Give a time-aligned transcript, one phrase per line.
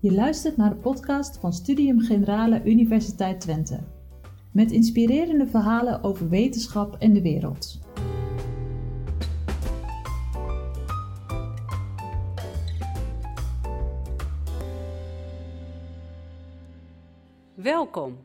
[0.00, 3.80] Je luistert naar de podcast van Studium Generale Universiteit Twente.
[4.52, 7.80] Met inspirerende verhalen over wetenschap en de wereld.
[17.54, 18.18] Welkom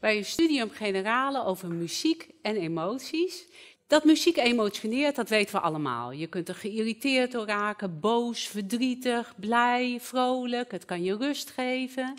[0.00, 3.46] bij een Studium Generale over muziek en emoties.
[3.86, 6.12] Dat muziek emotioneert, dat weten we allemaal.
[6.12, 10.70] Je kunt er geïrriteerd door raken, boos, verdrietig, blij, vrolijk.
[10.70, 12.14] Het kan je rust geven.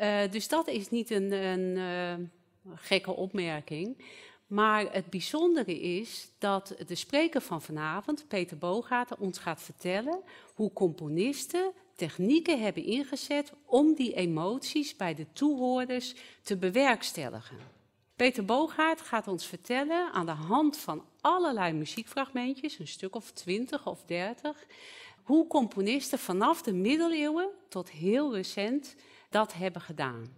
[0.00, 2.26] Uh, dus dat is niet een, een uh,
[2.74, 4.04] gekke opmerking.
[4.46, 10.20] Maar het bijzondere is dat de spreker van vanavond, Peter Bogaert, ons gaat vertellen
[10.54, 17.77] hoe componisten technieken hebben ingezet om die emoties bij de toehoorders te bewerkstelligen.
[18.18, 23.86] Peter Bogaert gaat ons vertellen aan de hand van allerlei muziekfragmentjes, een stuk of twintig
[23.86, 24.66] of dertig,
[25.22, 28.94] hoe componisten vanaf de middeleeuwen tot heel recent
[29.30, 30.36] dat hebben gedaan.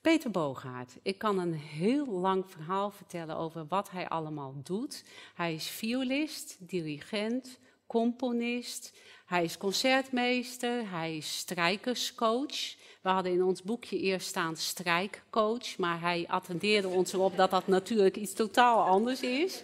[0.00, 5.04] Peter Bogaert, ik kan een heel lang verhaal vertellen over wat hij allemaal doet.
[5.34, 12.76] Hij is violist, dirigent, componist, hij is concertmeester, hij is strijkerscoach.
[13.08, 17.66] We hadden in ons boekje eerst staan strijkcoach, maar hij attendeerde ons erop dat dat
[17.66, 19.62] natuurlijk iets totaal anders is.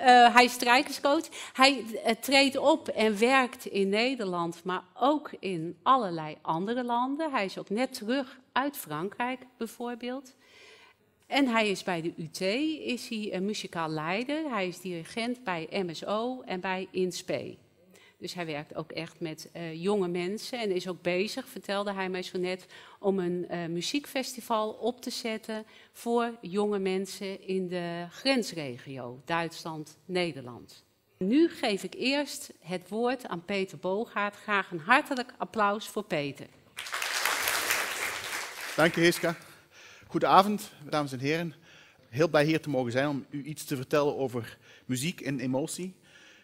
[0.00, 1.28] Uh, hij is strijkerscoach.
[1.52, 7.30] Hij uh, treedt op en werkt in Nederland, maar ook in allerlei andere landen.
[7.30, 10.34] Hij is ook net terug uit Frankrijk bijvoorbeeld.
[11.26, 12.40] En hij is bij de UT,
[12.86, 14.50] is hij een muzikaal leider.
[14.50, 17.56] Hij is dirigent bij MSO en bij INSPE.
[18.22, 22.08] Dus hij werkt ook echt met uh, jonge mensen en is ook bezig, vertelde hij
[22.08, 22.66] mij zo net,
[22.98, 30.84] om een uh, muziekfestival op te zetten voor jonge mensen in de grensregio Duitsland-Nederland.
[31.18, 34.36] Nu geef ik eerst het woord aan Peter Bogaert.
[34.36, 36.46] Graag een hartelijk applaus voor Peter.
[38.76, 39.36] Dank je, Heeska.
[40.06, 41.54] Goedenavond, dames en heren.
[42.08, 45.94] Heel blij hier te mogen zijn om u iets te vertellen over muziek en emotie.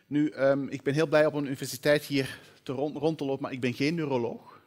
[0.09, 3.43] Nu, um, ik ben heel blij op een universiteit hier te rond, rond te lopen,
[3.43, 4.61] maar ik ben geen neuroloog.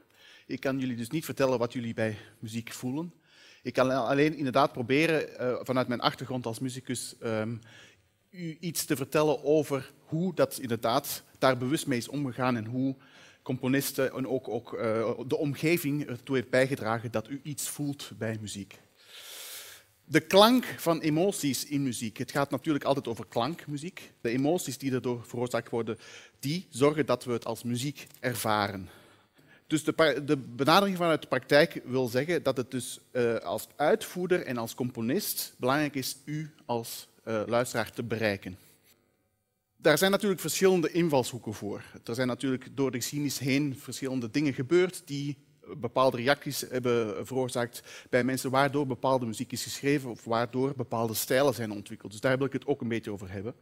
[0.47, 3.13] Ik kan jullie dus niet vertellen wat jullie bij muziek voelen.
[3.63, 7.59] Ik kan alleen inderdaad proberen, uh, vanuit mijn achtergrond als muzikus, um,
[8.29, 12.96] u iets te vertellen over hoe dat inderdaad daar bewust mee is omgegaan en hoe
[13.41, 14.79] componisten en ook, ook uh,
[15.28, 18.79] de omgeving ertoe heeft bijgedragen dat u iets voelt bij muziek.
[20.11, 22.17] De klank van emoties in muziek.
[22.17, 24.11] Het gaat natuurlijk altijd over klankmuziek.
[24.22, 25.97] De emoties die erdoor veroorzaakt worden,
[26.39, 28.89] die zorgen dat we het als muziek ervaren.
[29.67, 34.45] Dus de, de benadering vanuit de praktijk wil zeggen dat het dus uh, als uitvoerder
[34.45, 38.57] en als componist belangrijk is u als uh, luisteraar te bereiken.
[39.78, 41.83] Daar zijn natuurlijk verschillende invalshoeken voor.
[42.03, 45.38] Er zijn natuurlijk door de geschiedenis heen verschillende dingen gebeurd die
[45.77, 51.53] bepaalde reacties hebben veroorzaakt bij mensen waardoor bepaalde muziek is geschreven of waardoor bepaalde stijlen
[51.53, 52.11] zijn ontwikkeld.
[52.11, 53.55] Dus daar wil ik het ook een beetje over hebben.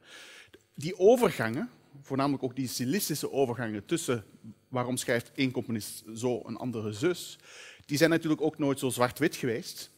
[0.74, 1.70] Die overgangen,
[2.02, 4.24] voornamelijk ook die stilistische overgangen tussen
[4.68, 7.38] waarom schrijft één componist zo, een andere zus,
[7.86, 9.92] die zijn natuurlijk ook nooit zo zwart-wit geweest.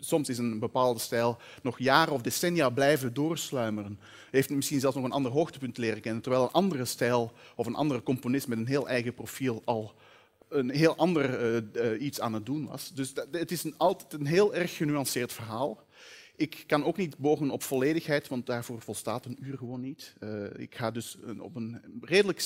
[0.00, 3.98] Soms is een bepaalde stijl nog jaren of decennia blijven doorsluimeren.
[4.30, 7.74] Heeft misschien zelfs nog een ander hoogtepunt leren kennen, terwijl een andere stijl of een
[7.74, 9.94] andere componist met een heel eigen profiel al
[10.50, 12.92] een heel ander uh, uh, iets aan het doen was.
[12.94, 15.88] Dus het is een, altijd een heel erg genuanceerd verhaal.
[16.36, 20.14] Ik kan ook niet bogen op volledigheid, want daarvoor volstaat een uur gewoon niet.
[20.20, 22.40] Uh, ik ga dus op een redelijk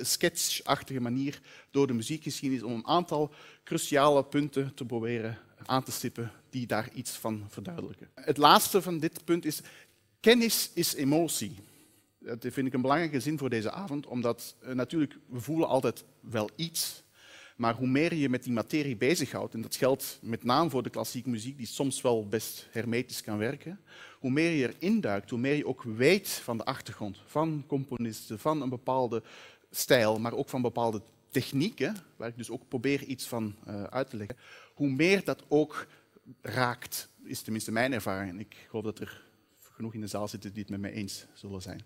[0.00, 1.40] sketchachtige manier
[1.70, 3.30] door de muziekgeschiedenis om een aantal
[3.64, 8.10] cruciale punten te proberen aan te stippen die daar iets van verduidelijken.
[8.14, 9.60] Het laatste van dit punt is,
[10.20, 11.54] kennis is emotie.
[12.18, 16.50] Dat vind ik een belangrijke zin voor deze avond, omdat natuurlijk, we voelen altijd wel
[16.56, 17.02] iets,
[17.60, 20.90] maar hoe meer je met die materie bezighoudt, en dat geldt met name voor de
[20.90, 23.80] klassieke muziek, die soms wel best hermetisch kan werken,
[24.18, 28.38] hoe meer je erin duikt, hoe meer je ook weet van de achtergrond, van componisten,
[28.38, 29.22] van een bepaalde
[29.70, 34.10] stijl, maar ook van bepaalde technieken, waar ik dus ook probeer iets van uh, uit
[34.10, 34.36] te leggen,
[34.74, 35.86] hoe meer dat ook
[36.42, 38.40] raakt, is tenminste mijn ervaring.
[38.40, 39.22] Ik hoop dat er
[39.60, 41.82] genoeg in de zaal zitten die het met mij eens zullen zijn.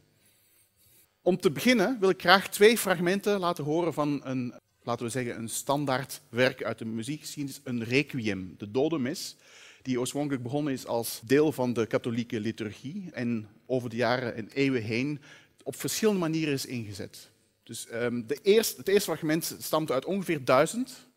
[1.23, 5.37] Om te beginnen wil ik graag twee fragmenten laten horen van een laten we zeggen,
[5.37, 9.37] een standaard werk uit de muziekgeschiedenis, een requiem, de dodenmis,
[9.83, 14.49] die oorspronkelijk begonnen is als deel van de katholieke liturgie en over de jaren en
[14.53, 15.21] eeuwen heen
[15.63, 17.31] op verschillende manieren is ingezet.
[17.63, 21.09] Dus um, de het eerste fragment stamt uit ongeveer 1000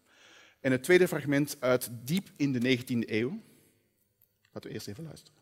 [0.60, 3.40] en het tweede fragment uit diep in de 19e eeuw.
[4.52, 5.36] Laten we eerst even luisteren.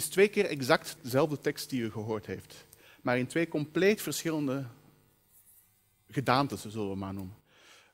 [0.00, 2.66] Is twee keer exact dezelfde tekst die u gehoord heeft,
[3.02, 4.66] maar in twee compleet verschillende
[6.08, 7.36] gedaantes, zullen we maar noemen.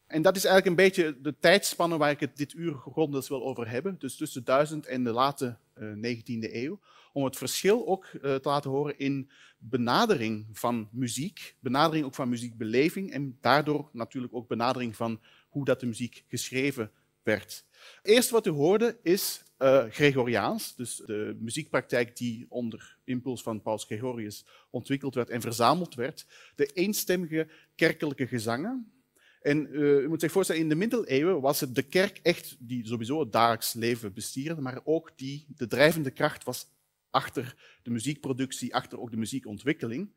[0.06, 3.44] En dat is eigenlijk een beetje de tijdspanne waar ik het dit uur grondig wil
[3.44, 6.80] over hebben, dus tussen 1000 en de late uh, eh, 19e eeuw,
[7.12, 12.28] om het verschil ook uh, te laten horen in benadering van muziek, benadering ook van
[12.28, 16.90] muziekbeleving en daardoor natuurlijk ook benadering van hoe dat de muziek geschreven
[17.22, 17.64] werd.
[18.02, 23.84] Eerst wat u hoorde is uh, Gregoriaans, dus de muziekpraktijk die onder impuls van Paus
[23.84, 26.26] Gregorius ontwikkeld werd en verzameld werd.
[26.54, 28.92] De eenstemmige kerkelijke gezangen.
[29.40, 32.86] En uh, u moet zich voorstellen, in de middeleeuwen was het de kerk echt die
[32.86, 36.66] sowieso het dagelijks leven bestierde, maar ook die de drijvende kracht was
[37.10, 40.10] achter de muziekproductie, achter ook de muziekontwikkeling.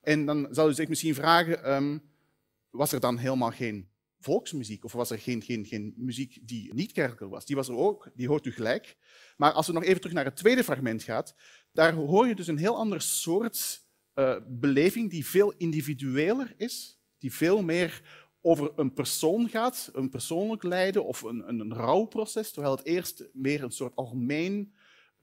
[0.00, 2.02] En dan zou u zich misschien vragen, um,
[2.70, 3.88] was er dan helemaal geen
[4.26, 4.84] volksmuziek?
[4.84, 7.46] Of was er geen, geen, geen muziek die niet kerkelijk was?
[7.46, 8.96] Die was er ook, die hoort u gelijk.
[9.36, 11.34] Maar als we nog even terug naar het tweede fragment gaat,
[11.72, 13.82] daar hoor je dus een heel ander soort
[14.14, 18.02] uh, beleving die veel individueler is, die veel meer
[18.40, 23.28] over een persoon gaat, een persoonlijk lijden of een, een, een rouwproces, terwijl het eerst
[23.32, 24.74] meer een soort algemeen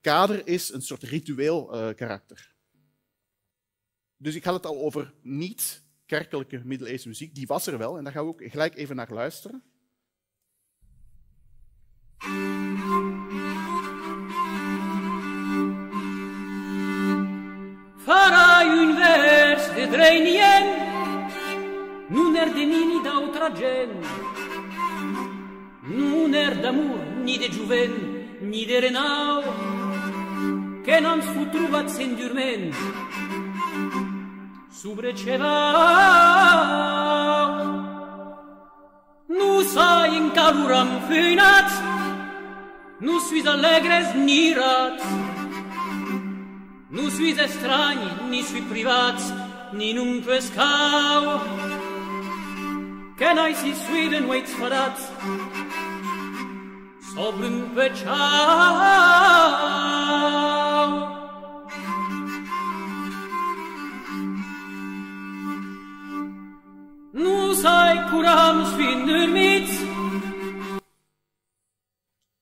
[0.01, 2.55] kader is, een soort ritueel uh, karakter.
[4.17, 5.82] Dus ik had het al over niet
[6.13, 9.11] kerkelijke middeleeuwse muziek, die was er wel en daar gaan we ook gelijk even naar
[9.11, 9.63] luisteren.
[17.97, 20.65] Farai un vers de drenien,
[22.09, 23.89] non er de nini d'altra gen,
[25.81, 27.93] non er d'amour ni de juven,
[28.39, 29.43] ni de renau,
[30.83, 32.75] che non fu truvat sendurment,
[34.83, 36.59] subrecevau.
[39.25, 41.69] Nu sai in caluram fânat,
[42.97, 44.55] nu suis alegres ni
[46.89, 49.23] nu suis estrani, ni suis privats,
[49.71, 51.23] ni num pescau.
[53.21, 54.97] Can I see Sweden waits for that?
[57.13, 57.57] Sobrun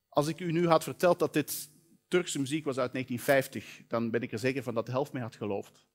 [0.08, 1.70] Als ik u nu had verteld dat dit
[2.08, 5.22] Turkse muziek was uit 1950, dan ben ik er zeker van dat de helft mee
[5.22, 5.86] had geloofd.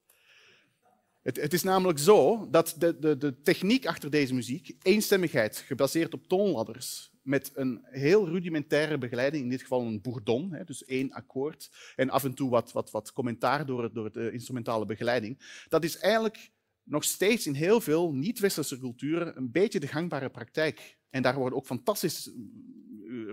[1.21, 6.13] Het, het is namelijk zo dat de, de, de techniek achter deze muziek, eenstemmigheid gebaseerd
[6.13, 11.69] op toonladders, met een heel rudimentaire begeleiding, in dit geval een bourdon, dus één akkoord,
[11.95, 15.97] en af en toe wat, wat, wat commentaar door, door de instrumentale begeleiding, dat is
[15.97, 16.51] eigenlijk
[16.87, 20.97] nog steeds in heel veel niet-westerse culturen een beetje de gangbare praktijk.
[21.09, 22.33] En daar worden ook fantastische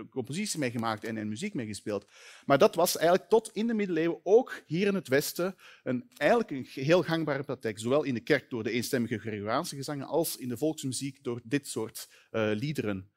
[0.09, 2.05] compositie mee gemaakt en, muziek mee gespeeld.
[2.45, 6.51] Maar dat was eigenlijk tot in de middeleeuwen ook hier in het Westen een, eigenlijk
[6.51, 7.79] een heel gangbare praktijk.
[7.79, 11.67] Zowel in de kerk door de eenstemmige Gregoriaanse gezangen als in de volksmuziek door dit
[11.67, 13.09] soort uh, liederen.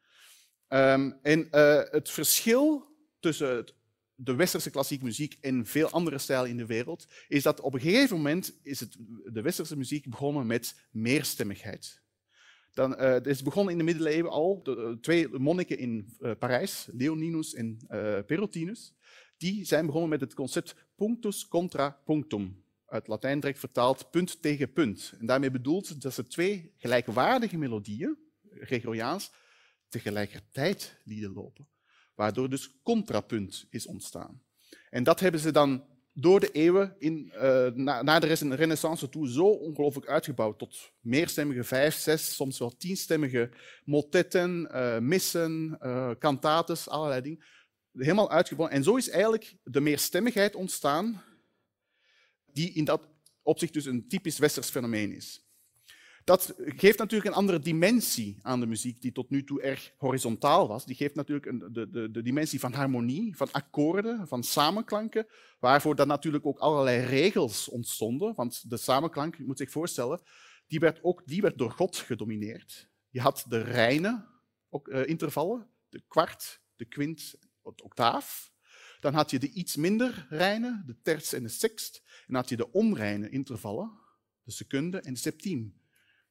[0.68, 3.74] Um, en uh, het verschil tussen het
[4.20, 7.80] de westerse klassieke muziek en veel andere stijlen in de wereld, is dat op een
[7.80, 12.02] gegeven moment is het, de westerse muziek begonnen met meerstemmigheid.
[12.72, 14.62] Dan, uh, het is begonnen in de middeleeuwen al.
[14.62, 17.78] De, de twee monniken in uh, Parijs, Leoninus en
[18.26, 18.94] Perotinus,
[19.36, 22.64] die zijn begonnen met het concept punctus contra punctum.
[22.86, 25.14] Uit Latijn direct vertaald punt tegen punt.
[25.18, 28.18] En daarmee bedoelt dat ze twee gelijkwaardige melodieën,
[28.50, 29.32] Gregoriaans,
[29.88, 31.68] tegelijkertijd lieten lopen
[32.18, 34.42] waardoor dus contrapunt is ontstaan.
[34.90, 39.44] En dat hebben ze dan door de eeuwen, in, uh, na, de renaissance toe, zo
[39.44, 43.50] ongelooflijk uitgebouwd tot meerstemmige vijf, zes, soms wel tienstemmige
[43.84, 47.44] motetten, uh, missen, uh, cantates, allerlei dingen.
[47.92, 48.70] Helemaal uitgebouwd.
[48.70, 51.22] En zo is eigenlijk de meerstemmigheid ontstaan,
[52.52, 53.08] die in dat
[53.42, 55.47] opzicht dus een typisch westers fenomeen is.
[56.28, 60.68] Dat geeft natuurlijk een andere dimensie aan de muziek, die tot nu toe erg horizontaal
[60.68, 60.84] was.
[60.84, 65.26] Die geeft natuurlijk een, de, de, de, dimensie van harmonie, van akkoorden, van samenklanken,
[65.58, 68.34] waarvoor dan natuurlijk ook allerlei regels ontstonden.
[68.34, 70.20] Want de samenklank, je moet zich voorstellen,
[70.66, 72.88] die werd, ook, die werd door God gedomineerd.
[73.08, 74.26] Je had de reine
[74.84, 78.52] uh, intervallen, de kwart, de kwint, de octaaf.
[79.00, 82.02] Dan had je de iets minder reine, de terts en de sext.
[82.06, 83.90] En dan had je de onreine intervallen,
[84.42, 85.77] de secunde en de septiem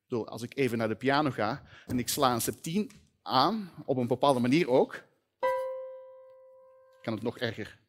[0.09, 4.07] als ik even naar de piano ga en ik sla een septien aan, op een
[4.07, 5.03] bepaalde manier ook,
[7.01, 7.79] kan het nog erger.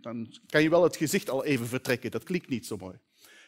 [0.00, 2.10] Dan kan je wel het gezicht al even vertrekken.
[2.10, 2.98] Dat klinkt niet zo mooi.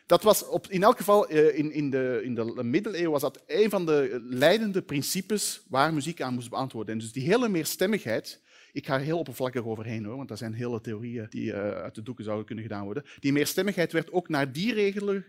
[0.07, 3.43] Dat was op, in elk geval eh, in, in, de, in de middeleeuwen was dat
[3.47, 6.95] een van de leidende principes waar muziek aan moest beantwoorden.
[6.95, 8.41] En dus die hele meerstemmigheid
[8.79, 12.03] ik ga heel oppervlakkig overheen hoor, want er zijn hele theorieën die uh, uit de
[12.03, 13.05] doeken zouden kunnen gedaan worden.
[13.21, 15.25] Die meerstemmigheid werd ook naar die regelen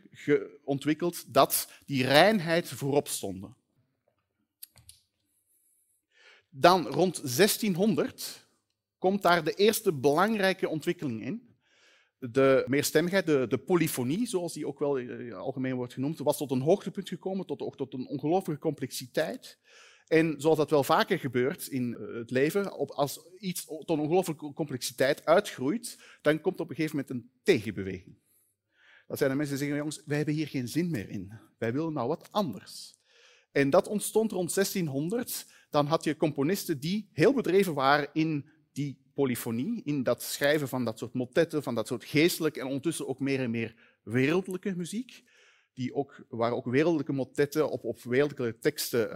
[0.64, 3.56] ontwikkeld dat die reinheid voorop stonden.
[6.50, 8.48] Dan rond 1600
[8.98, 11.56] komt daar de eerste belangrijke ontwikkeling in.
[12.20, 16.52] De meerstemmigheid, de, de polyfonie, zoals die ook wel uh, algemeen wordt genoemd, was tot
[16.52, 19.58] een hoogtepunt gekomen, tot, ook tot een ongelooflijke complexiteit.
[20.10, 25.26] En zoals dat wel vaker gebeurt in eh, het leven, als iets tot ongelooflijke complexiteit
[25.26, 28.18] uitgroeit, dan komt op een gegeven moment een tegenbeweging.
[29.08, 31.40] Dat zijn de mensen die zeggen, jongens, wij hebben hier geen zin meer in.
[31.58, 32.98] Wij willen nou wat anders.
[33.52, 35.46] En dat ontstond rond 1600.
[35.70, 40.86] Dan had je componisten die heel bedreven waren in die polyfonie, in dat schrijven van
[40.86, 45.24] dat soort motetten, van dat soort geestelijke en ondertussen ook meer en meer wereldlijke muziek
[45.74, 49.16] die ook, waar ook wereldlijke motetten op, op wereldlijke teksten uh,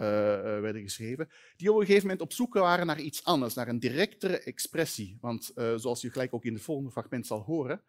[0.60, 3.80] werden geschreven, die op een gegeven moment op zoek waren naar iets anders, naar een
[3.80, 5.18] directere expressie.
[5.22, 7.82] Want uh, zoals u gelijk ook in het volgende fragment zal horen,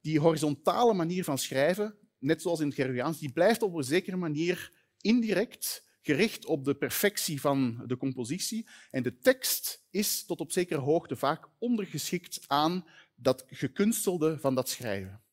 [0.00, 4.16] die horizontale manier van schrijven, net zoals in het Geruaans, die blijft op een zekere
[4.16, 8.66] manier indirect gericht op de perfectie van de compositie.
[8.90, 14.68] En de tekst is tot op zekere hoogte vaak ondergeschikt aan dat gekunstelde van dat
[14.68, 15.23] schrijven.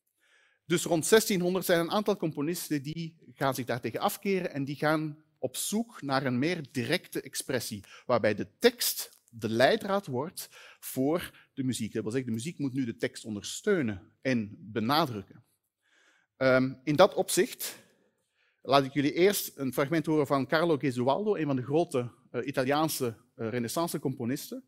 [0.66, 5.22] Dus rond 1600 zijn een aantal componisten die gaan zich daartegen afkeren en die gaan
[5.38, 10.48] op zoek naar een meer directe expressie, waarbij de tekst de leidraad wordt
[10.80, 11.92] voor de muziek.
[11.92, 15.44] Dat wil zeggen, de muziek moet nu de tekst ondersteunen en benadrukken.
[16.36, 17.78] Um, in dat opzicht
[18.62, 22.46] laat ik jullie eerst een fragment horen van Carlo Gesualdo, een van de grote uh,
[22.46, 24.64] Italiaanse uh, renaissance componisten,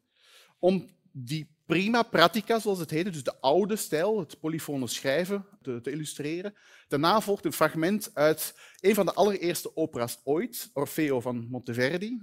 [0.58, 5.80] om die prima pratica, zoals het heette, dus de oude stijl, het polyfone schrijven, te,
[5.80, 6.54] te, illustreren.
[6.88, 12.22] Daarna volgt een fragment uit een van de allereerste opera's ooit, Orfeo van Monteverdi,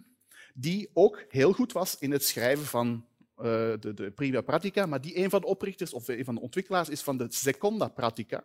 [0.54, 3.06] die ook heel goed was in het schrijven van
[3.38, 3.44] uh,
[3.80, 6.90] de, de prima pratica, maar die een van de oprichters of een van de ontwikkelaars
[6.90, 8.44] is van de seconda pratica,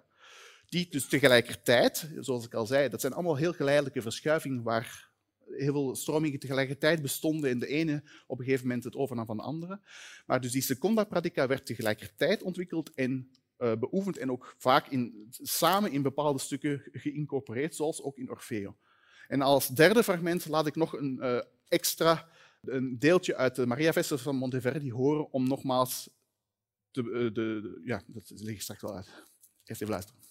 [0.68, 5.10] die dus tegelijkertijd, zoals ik al zei, dat zijn allemaal heel geleidelijke verschuivingen waar
[5.50, 9.36] heel veel stromingen tegelijkertijd bestonden en de ene op een gegeven moment het overnam van
[9.36, 9.80] de andere.
[10.26, 15.26] Maar dus die seconda pratica werd tegelijkertijd ontwikkeld en uh, beoefend en ook vaak in,
[15.30, 18.76] samen in bepaalde stukken geïncorporeerd, zoals ook in Orfeo.
[19.28, 22.28] En als derde fragment laat ik nog een uh, extra
[22.60, 26.10] een deeltje uit de Maria Vester van Monteverdi horen om nogmaals
[26.90, 29.06] te, uh, de, de, ja, dat leg ik straks wel uit.
[29.64, 30.25] Eerst even luisteren.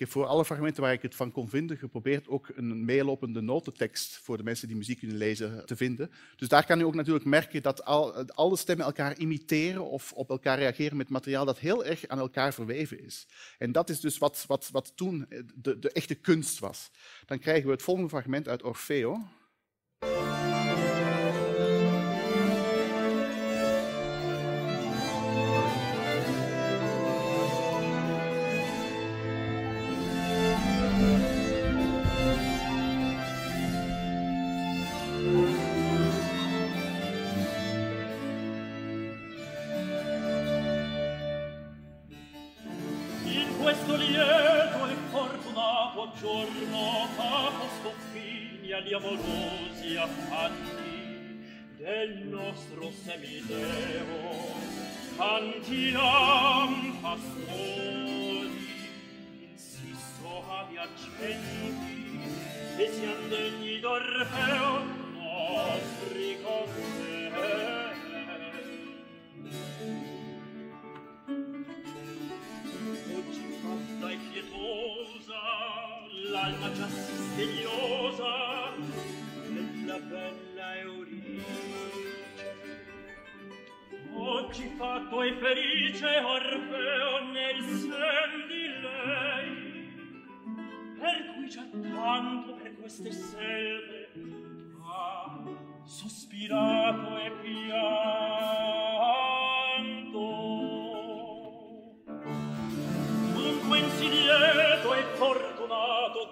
[0.00, 4.16] Heb voor alle fragmenten waar ik het van kon vinden geprobeerd ook een meelopende notentekst
[4.22, 6.10] voor de mensen die muziek kunnen lezen te vinden.
[6.36, 10.30] Dus daar kan u ook natuurlijk merken dat al, alle stemmen elkaar imiteren of op
[10.30, 13.26] elkaar reageren met materiaal dat heel erg aan elkaar verweven is.
[13.58, 16.90] En dat is dus wat, wat, wat toen de, de echte kunst was.
[17.26, 19.18] Dan krijgen we het volgende fragment uit Orfeo.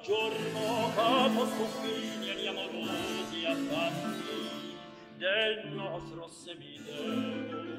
[0.02, 4.76] giorno capo sconfini agli amorosi affatti
[5.16, 7.76] del nostro semideo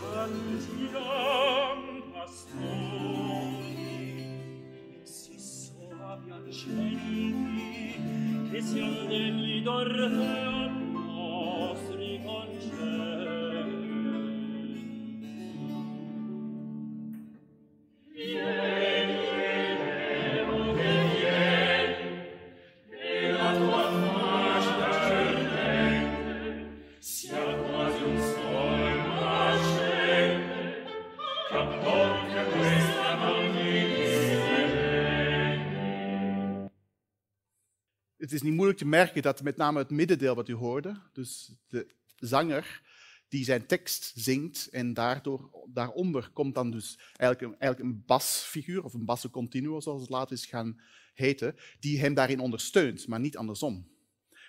[0.00, 3.40] cantiram pastori
[5.02, 7.94] si soavian centi
[8.50, 10.79] che sian degli d'orfeo
[38.40, 41.86] is niet moeilijk te merken dat met name het middendeel wat u hoorde, dus de
[42.16, 42.82] zanger
[43.28, 48.84] die zijn tekst zingt en daardoor, daaronder komt dan dus eigenlijk een, eigenlijk een basfiguur
[48.84, 50.80] of een basso continuo, zoals het later is gaan
[51.14, 53.88] heten, die hem daarin ondersteunt, maar niet andersom.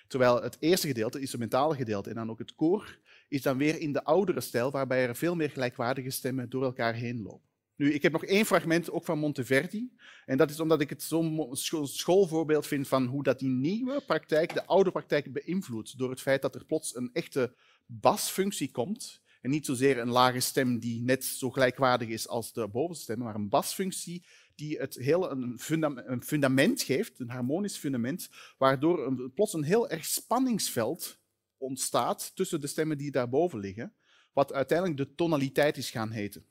[0.08, 3.80] Terwijl het eerste gedeelte, het instrumentale gedeelte en dan ook het koor, is dan weer
[3.80, 7.51] in de oudere stijl, waarbij er veel meer gelijkwaardige stemmen door elkaar heen lopen.
[7.82, 9.92] Nu, ik heb nog één fragment, ook van Monteverdi.
[10.26, 11.50] En dat is omdat ik het zo'n
[11.88, 15.98] schoolvoorbeeld vind van hoe dat die nieuwe praktijk de oude praktijk beïnvloedt.
[15.98, 19.22] Door het feit dat er plots een echte basfunctie komt.
[19.42, 23.20] En niet zozeer een lage stem die net zo gelijkwaardig is als de bovenste stem,
[23.20, 29.64] maar een basfunctie die het hele een, fundament geeft, een harmonisch fundament, waardoor plots een
[29.64, 31.20] heel erg spanningsveld
[31.58, 33.94] ontstaat tussen de stemmen die daarboven liggen,
[34.34, 36.46] wat uiteindelijk de tonaliteit is gaan heten.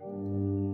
[0.00, 0.67] Música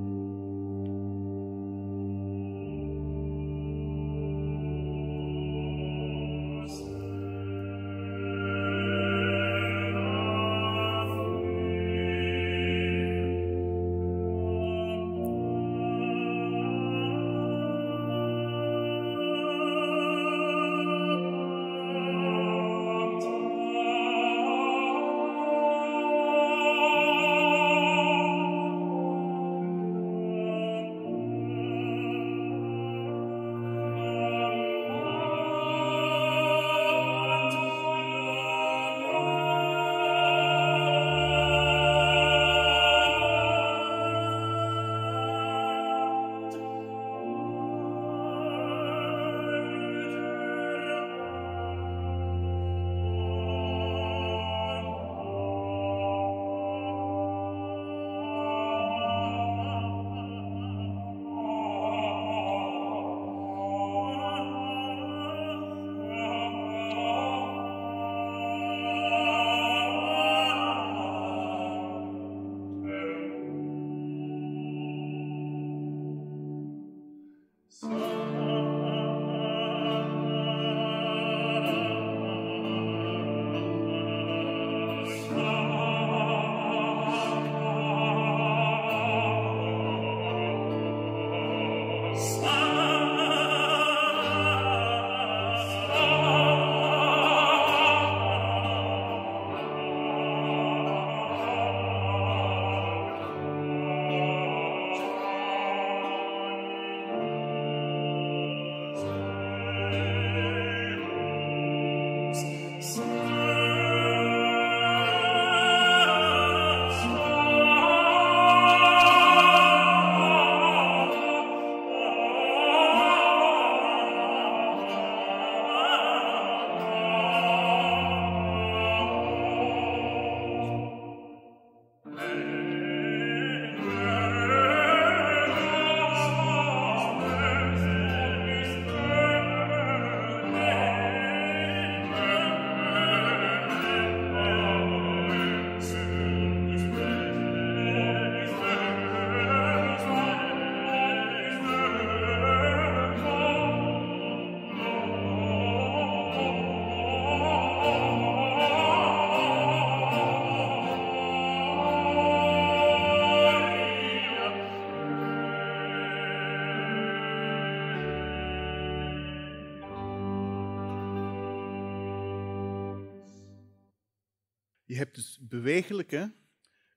[174.84, 176.34] Je hebt dus bewegelijke,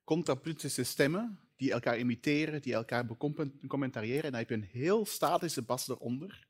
[0.04, 4.24] contrapuntische stemmen die elkaar imiteren, die elkaar becommentariëren.
[4.24, 6.48] En dan heb je een heel statische bas eronder.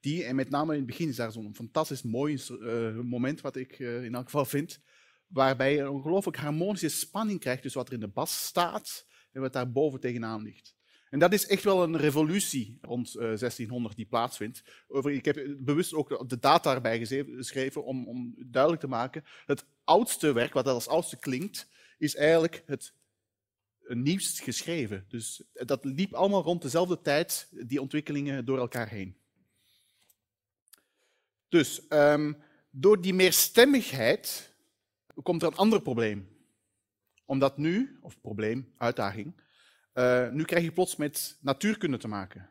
[0.00, 3.56] Die, en met name in het begin is daar zo'n fantastisch mooi uh, moment, wat
[3.56, 4.80] ik uh, in elk geval vind,
[5.26, 9.40] waarbij je een ongelooflijk harmonische spanning krijgt tussen wat er in de bas staat en
[9.40, 10.76] wat daar boven tegenaan ligt.
[11.12, 14.62] En dat is echt wel een revolutie rond uh, 1600 die plaatsvindt.
[15.04, 19.24] Ik heb bewust ook de data erbij geschreven om, om duidelijk te maken.
[19.46, 22.94] Het oudste werk, wat als oudste klinkt, is eigenlijk het
[23.86, 25.04] nieuwst geschreven.
[25.08, 29.16] Dus dat liep allemaal rond dezelfde tijd, die ontwikkelingen door elkaar heen.
[31.48, 32.36] Dus um,
[32.70, 34.54] door die meerstemmigheid
[35.22, 36.28] komt er een ander probleem.
[37.24, 39.41] Omdat nu, of probleem, uitdaging,
[39.94, 42.50] uh, nu krijg je plots met natuurkunde te maken.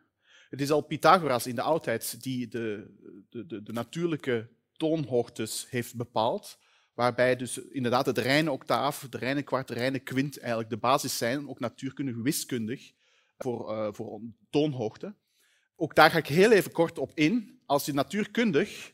[0.49, 2.95] Het is al Pythagoras in de oudheid die de,
[3.30, 6.60] de, de, de natuurlijke toonhoogtes heeft bepaald,
[6.93, 11.17] waarbij dus inderdaad het reine octaaf, de reine kwart, de reine kwint eigenlijk de basis
[11.17, 12.91] zijn, ook natuurkundig, wiskundig,
[13.38, 15.15] voor, uh, voor toonhoogte.
[15.75, 17.60] Ook daar ga ik heel even kort op in.
[17.65, 18.93] Als je natuurkundig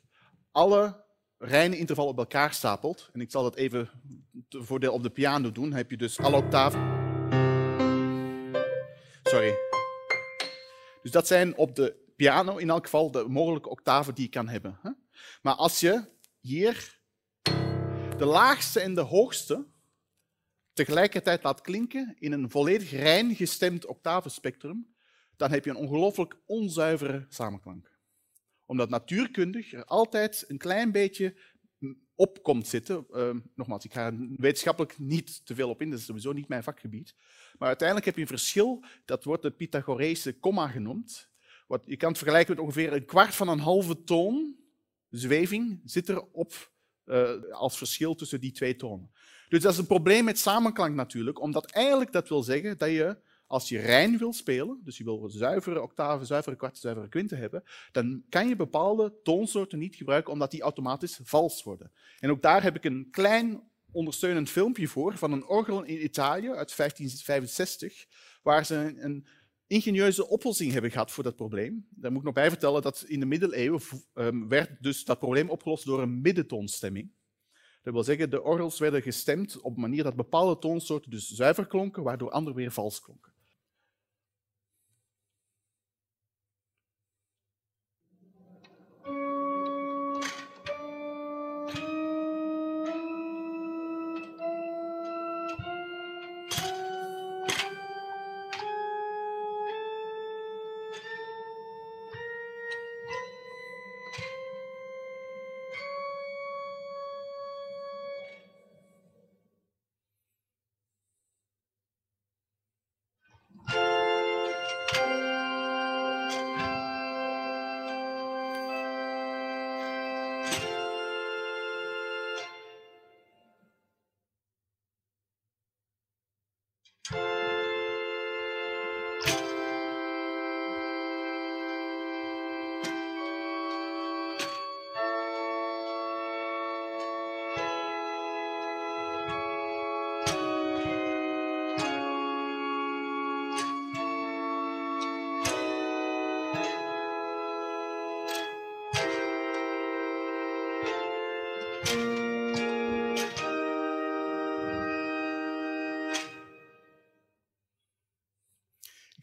[0.51, 1.05] alle
[1.37, 3.89] reine intervallen op elkaar stapelt, en ik zal dat even
[4.49, 6.96] voordeel op de piano doen, heb je dus alle octaven.
[9.27, 9.57] Sorry.
[11.01, 14.47] Dus dat zijn op de piano in elk geval de mogelijke octaven die je kan
[14.47, 14.79] hebben.
[15.41, 16.03] Maar als je
[16.39, 16.99] hier
[18.17, 19.67] de laagste en de hoogste
[20.73, 24.95] tegelijkertijd laat klinken in een volledig rein gestemd octavenspectrum,
[25.35, 27.91] dan heb je een ongelooflijk onzuivere samenklank.
[28.65, 31.37] Omdat natuurkundig er altijd een klein beetje
[32.17, 33.05] op komt zitten.
[33.11, 36.63] Uh, nogmaals, ik ga wetenschappelijk niet te veel op in, dat is sowieso niet mijn
[36.63, 37.15] vakgebied.
[37.57, 41.29] Maar uiteindelijk heb je een verschil, dat wordt de Pythagorese komma genoemd.
[41.67, 44.55] Wat, je kan het vergelijken met ongeveer een kwart van een halve toon
[45.09, 46.71] zweving zit er op
[47.05, 49.11] uh, als verschil tussen die twee tonen.
[49.49, 53.17] Dus dat is een probleem met samenklank natuurlijk, omdat eigenlijk dat wil zeggen dat je
[53.47, 57.63] als je rein wil spelen, dus je wil zuivere octaven, zuivere kwarten, zuivere kwinten hebben,
[57.91, 61.91] dan kan je bepaalde toonsoorten niet gebruiken omdat die automatisch vals worden.
[62.19, 66.49] En ook daar heb ik een klein ondersteunend filmpje voor van een orgel in Italië
[66.49, 68.05] uit 1565,
[68.41, 69.27] waar ze een
[69.67, 71.87] ingenieuze oplossing hebben gehad voor dat probleem.
[71.89, 73.81] Daar moet ik nog bij vertellen dat in de middeleeuwen
[74.13, 77.11] um, werd dus dat probleem opgelost door een middentoonstemming.
[77.83, 82.03] Dat wil zeggen, de orgels werden gestemd op manier dat bepaalde toonsoorten dus zuiver klonken,
[82.03, 83.31] waardoor andere weer vals klonken.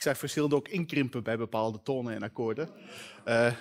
[0.05, 2.69] Zag verschillen ook inkrimpen bij bepaalde tonen en akkoorden.
[3.25, 3.53] Uh,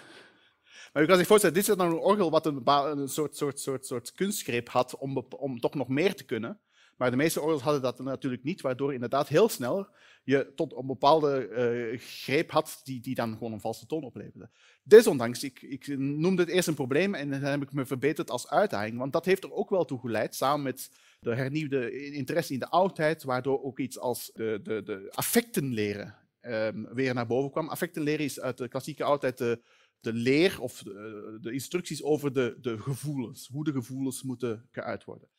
[0.93, 3.59] maar u kan zich voorstellen, dit is dan een orgel wat een, een soort, soort,
[3.59, 6.59] soort, soort kunstgreep had om, om toch nog meer te kunnen.
[6.97, 9.87] Maar de meeste orgels hadden dat natuurlijk niet, waardoor inderdaad heel snel
[10.23, 14.49] je tot een bepaalde uh, greep had die, die dan gewoon een valse toon opleverde.
[14.83, 18.49] Desondanks, ik, ik noemde het eerst een probleem en dan heb ik me verbeterd als
[18.49, 22.59] uitdaging, want dat heeft er ook wel toe geleid, samen met de hernieuwde interesse in
[22.59, 26.15] de oudheid, waardoor ook iets als de, de, de affecten leren
[26.47, 27.69] um, weer naar boven kwam.
[27.69, 29.61] Affectenleren is uit de klassieke oudheid de,
[29.99, 35.03] de leer of de, de, instructies over de, de gevoelens, hoe de gevoelens moeten geuit
[35.03, 35.29] worden.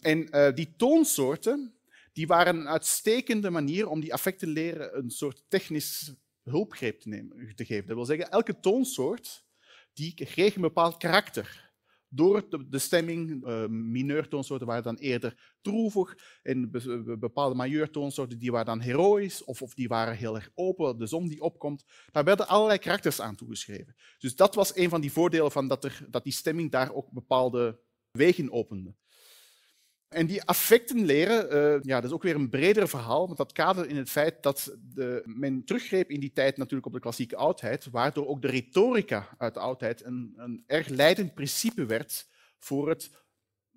[0.00, 1.78] En uh, die toonsoorten
[2.12, 7.54] die waren een uitstekende manier om die affecten leren een soort technisch hulpgreep te, nemen,
[7.54, 7.86] te geven.
[7.86, 9.46] Dat wil zeggen, elke toonsoort
[9.92, 11.67] die kreeg een bepaald karakter.
[12.08, 16.70] Door de, stemming, uh, mineurtoonsoorten waren dan eerder droevig en
[17.18, 21.28] bepaalde majeurtoonsoorten die waren dan heroïs of, of die waren heel erg open, de zon
[21.28, 21.84] die opkomt.
[22.10, 23.94] Daar werden allerlei karakters aan toegeschreven.
[24.18, 27.10] Dus dat was een van die voordelen van dat, er, dat die stemming daar ook
[27.10, 28.94] bepaalde wegen opende.
[30.08, 33.52] En die affecten leren, eh, ja, dat is ook weer een breder verhaal, want dat
[33.52, 37.36] kader in het feit dat de, men teruggreep in die tijd natuurlijk op de klassieke
[37.36, 42.26] oudheid, waardoor ook de retorica uit de oudheid een, een erg leidend principe werd
[42.58, 43.10] voor het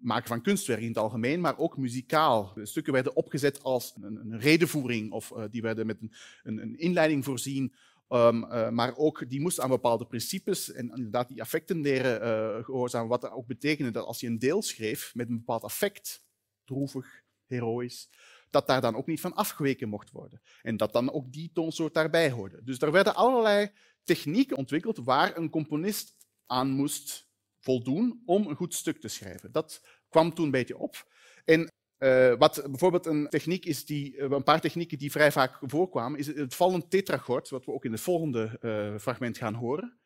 [0.02, 2.54] maken van kunstwerk in het algemeen, maar ook muzikaal.
[2.64, 6.14] Stukken werden opgezet als een, een redenvoering of uh, die werden met een,
[6.44, 7.74] een, een inleiding voorzien.
[8.14, 12.64] Um, uh, maar ook die moesten aan bepaalde principes en inderdaad die affecten leren uh,
[12.66, 13.10] gehoorzamen.
[13.10, 16.24] Wat dat ook betekende dat als je een deel schreef met een bepaald affect,
[16.64, 18.10] droevig, heroïs,
[18.50, 20.42] dat daar dan ook niet van afgeweken mocht worden.
[20.62, 22.64] En dat dan ook die toonsoort daarbij hoorde.
[22.64, 23.72] Dus er werden allerlei
[24.04, 29.52] technieken ontwikkeld waar een componist aan moest voldoen om een goed stuk te schrijven.
[29.52, 31.08] Dat kwam toen een beetje op.
[31.46, 31.72] En
[32.04, 36.20] uh, wat bijvoorbeeld een techniek is, die, uh, een paar technieken die vrij vaak voorkwamen,
[36.20, 40.00] is het vallend tetragord, wat we ook in het volgende uh, fragment gaan horen.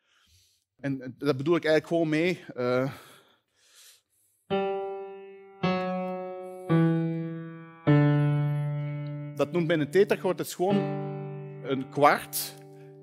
[0.80, 2.44] En dat bedoel ik eigenlijk gewoon mee.
[9.36, 10.38] dat noemt men een tetragord.
[10.38, 10.76] Dat is gewoon
[11.62, 12.54] een kwart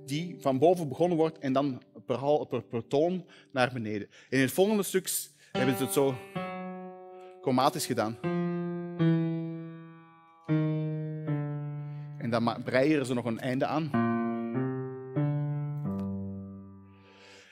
[0.05, 4.07] die van boven begonnen wordt en dan per, hal, per, toon naar beneden.
[4.29, 5.09] En in het volgende stuk
[5.51, 6.15] hebben ze het zo
[7.41, 8.42] chromatisch gedaan.
[12.33, 14.11] Dan breien ze nog een einde aan.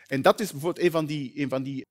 [0.08, 1.86] En dat is bijvoorbeeld een van die, van die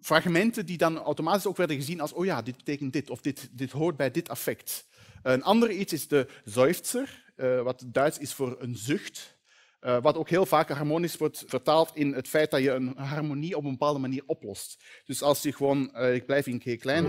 [0.00, 3.48] fragmenten die dan automatisch ook werden gezien als, oh ja, dit betekent dit, of dit,
[3.52, 4.86] dit hoort bij dit affect.
[5.22, 9.36] Een ander iets is de Seufzer, uh, wat Duits is voor een zucht.
[9.80, 13.56] Uh, wat ook heel vaak harmonisch wordt vertaald in het feit dat je een harmonie
[13.56, 14.84] op een bepaalde manier oplost.
[15.04, 17.06] Dus als je gewoon, uh, ik blijf in G klein.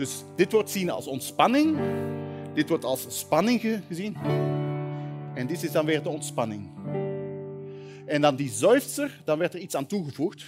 [0.00, 1.78] Dus dit wordt gezien als ontspanning,
[2.54, 4.16] dit wordt als spanning gezien.
[5.34, 6.70] En dit is dan weer de ontspanning.
[8.06, 10.46] En dan die zuifzer, dan werd er iets aan toegevoegd.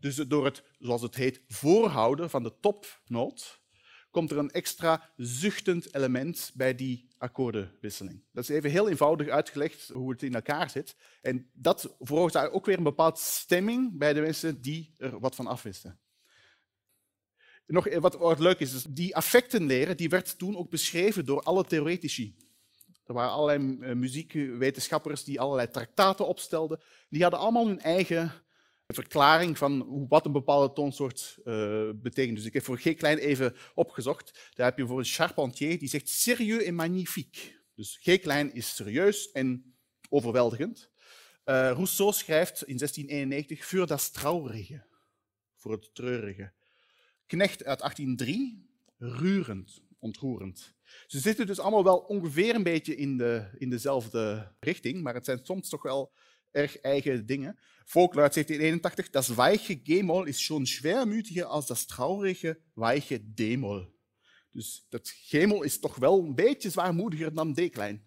[0.00, 3.60] Dus door het, zoals het heet, voorhouden van de topnoot,
[4.10, 8.24] komt er een extra zuchtend element bij die akkoordenwisseling.
[8.32, 10.96] Dat is even heel eenvoudig uitgelegd hoe het in elkaar zit.
[11.22, 15.46] En dat veroorzaakt ook weer een bepaalde stemming bij de mensen die er wat van
[15.46, 15.98] afwisten.
[17.66, 21.64] Nog wat, wat leuk is, is, die affectenleren die werd toen ook beschreven door alle
[21.64, 22.36] theoretici.
[23.04, 26.80] Er waren allerlei eh, muziekwetenschappers die allerlei traktaten opstelden.
[27.08, 28.32] Die hadden allemaal hun eigen
[28.86, 32.36] verklaring van wat een bepaalde toonsoort uh, betekent.
[32.36, 34.50] Dus ik heb voor G klein even opgezocht.
[34.54, 37.40] Daar heb je voor een Charpentier die zegt sérieux et magnifique.
[37.74, 39.74] Dus G klein is serieus en
[40.08, 40.90] overweldigend.
[41.44, 44.84] Uh, Rousseau schrijft in 1691 für das Traurige,
[45.56, 46.52] voor het treurige.
[47.26, 48.66] Knecht uit 1803,
[48.98, 50.74] rurend, ontroerend.
[51.06, 55.24] Ze zitten dus allemaal wel ongeveer een beetje in, de, in dezelfde richting, maar het
[55.24, 56.12] zijn soms toch wel
[56.54, 57.58] erg dingen.
[57.84, 63.92] Volkluid 1781, das weiche G-Moll is schon schwermütiger als das traurige weiche D-Moll.
[64.52, 68.02] Dus dat G-Moll is toch wel een beetje zwaarmoediger dan D-klein.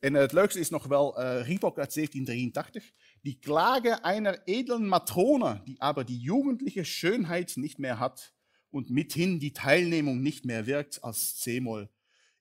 [0.00, 2.92] En het leukste is nog wel uh, uit 1783.
[3.20, 8.34] Die Klage einer edlen Matrone, die aber die jugendliche Schönheit nicht mehr hat
[8.70, 11.90] und mithin die Teilnehmung nicht mehr wirkt als C-Moll.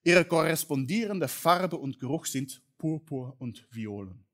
[0.04, 4.26] Ihre korrespondierende Farbe und Geruch sind Purpur und Violen.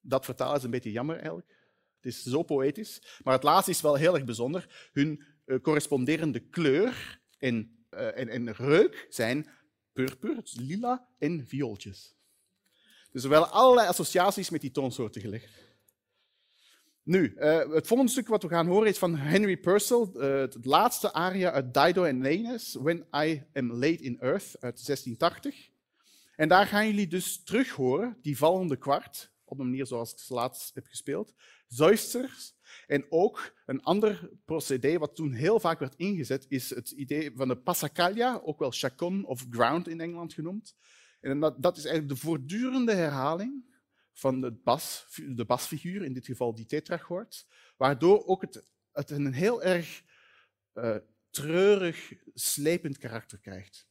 [0.00, 1.48] Dat vertalen is een beetje jammer eigenlijk.
[1.96, 3.02] Het is zo poëtisch.
[3.22, 4.88] Maar het laatste is wel heel erg bijzonder.
[4.92, 9.48] Hun uh, corresponderende kleur en, en, en reuk zijn
[9.92, 12.14] purper, dus lila en viooltjes.
[13.12, 15.68] Dus er werden allerlei associaties met die toonsoorten gelegd.
[17.02, 21.12] Nu, uh, het volgende stuk wat we gaan horen is van Henry Purcell, het laatste
[21.12, 25.70] aria uit Dido and Lanes, When I Am Late in Earth uit 1680.
[26.36, 30.18] En daar gaan jullie dus terug horen, die vallende kwart, op een manier zoals ik
[30.18, 31.34] het laatst heb gespeeld.
[31.66, 32.54] Zuisters.
[32.86, 37.48] En ook een ander procedé wat toen heel vaak werd ingezet, is het idee van
[37.48, 40.76] de passacaglia, ook wel chacon of ground in Engeland genoemd.
[41.20, 43.64] En dat, dat is eigenlijk de voortdurende herhaling
[44.12, 49.62] van de, bas, de basfiguur, in dit geval die tetrachord, waardoor ook het, een heel
[49.62, 50.02] erg
[50.74, 50.96] uh,
[51.30, 53.88] treurig, slepend karakter krijgt.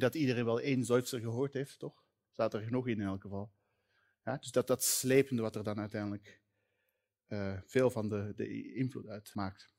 [0.00, 2.04] Dat iedereen wel één Duitser gehoord heeft, toch?
[2.30, 3.52] Staat er nog in in elk geval.
[4.24, 6.40] Ja, dus dat, dat slepende wat er dan uiteindelijk
[7.28, 9.72] uh, veel van de, de invloed uitmaakt.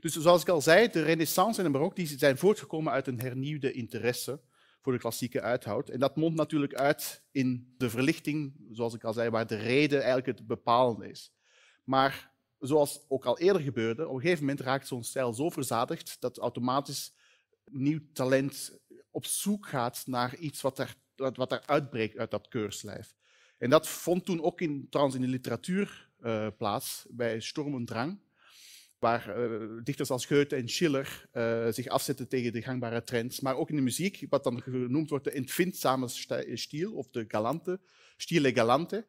[0.00, 3.20] Dus zoals ik al zei, de renaissance en de barok die zijn voortgekomen uit een
[3.20, 4.40] hernieuwde interesse
[4.80, 5.88] voor de klassieke uithoud.
[5.88, 9.98] En dat mondt natuurlijk uit in de verlichting, zoals ik al zei, waar de reden
[9.98, 11.32] eigenlijk het bepalende is.
[11.84, 16.20] Maar zoals ook al eerder gebeurde, op een gegeven moment raakt zo'n stijl zo verzadigd
[16.20, 17.14] dat automatisch
[17.64, 18.78] nieuw talent
[19.16, 23.14] op zoek gaat naar iets wat er, wat er uitbreekt uit dat keurslijf.
[23.58, 27.88] En dat vond toen ook in, trouwens in de literatuur uh, plaats, bij Sturm und
[27.88, 28.18] Drang
[28.98, 33.56] waar uh, dichters als Goethe en Schiller uh, zich afzetten tegen de gangbare trends, maar
[33.56, 36.08] ook in de muziek, wat dan genoemd wordt de entvindzame
[36.54, 37.80] stiel of de galante,
[38.16, 39.06] stile galante,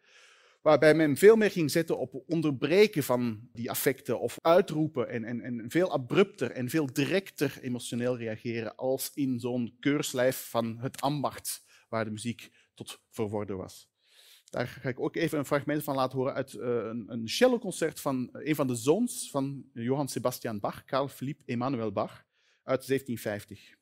[0.68, 5.42] waarbij men veel meer ging zetten op onderbreken van die affecten of uitroepen en, en,
[5.42, 11.64] en veel abrupter en veel directer emotioneel reageren als in zo'n keurslijf van het ambacht
[11.90, 13.90] waar de muziek tot verworden was.
[14.50, 18.00] Daar ga ik ook even een fragment van laten horen uit uh, een, een celloconcert
[18.00, 22.26] van een van de zoons van Johann Sebastian Bach, Carl Philipp Emanuel Bach,
[22.64, 23.76] uit 1750.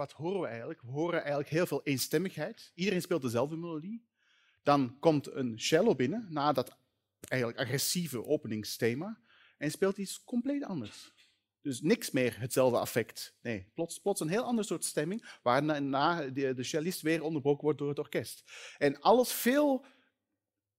[0.00, 0.80] Wat horen we eigenlijk?
[0.82, 2.72] We horen eigenlijk heel veel eenstemmigheid.
[2.74, 4.06] Iedereen speelt dezelfde melodie.
[4.62, 6.76] Dan komt een cello binnen na dat
[7.28, 9.20] eigenlijk agressieve openingsthema
[9.58, 11.12] en speelt iets compleet anders.
[11.60, 13.36] Dus niks meer hetzelfde affect.
[13.42, 17.78] Nee, plots, plots een heel ander soort stemming, waarna de, de cellist weer onderbroken wordt
[17.78, 18.44] door het orkest.
[18.78, 19.84] En alles veel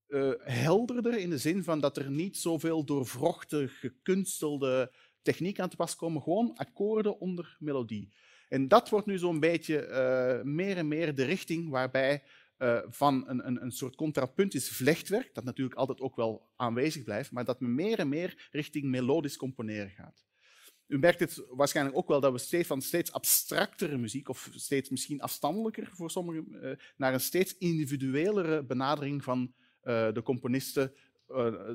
[0.08, 5.76] uh, helderder in de zin van dat er niet zoveel doorvrochte, gekunstelde techniek aan te
[5.76, 8.14] pas komen, gewoon akkoorden onder melodie.
[8.52, 12.24] En dat wordt nu zo'n beetje uh, meer en meer de richting waarbij
[12.58, 17.32] uh, van een, een, een soort contrapuntisch vlechtwerk, dat natuurlijk altijd ook wel aanwezig blijft,
[17.32, 20.26] maar dat men meer en meer richting melodisch componeren gaat.
[20.88, 24.90] U merkt het waarschijnlijk ook wel dat we steeds van steeds abstractere muziek, of steeds
[24.90, 30.94] misschien afstandelijker voor sommigen, uh, naar een steeds individuelere benadering van de componisten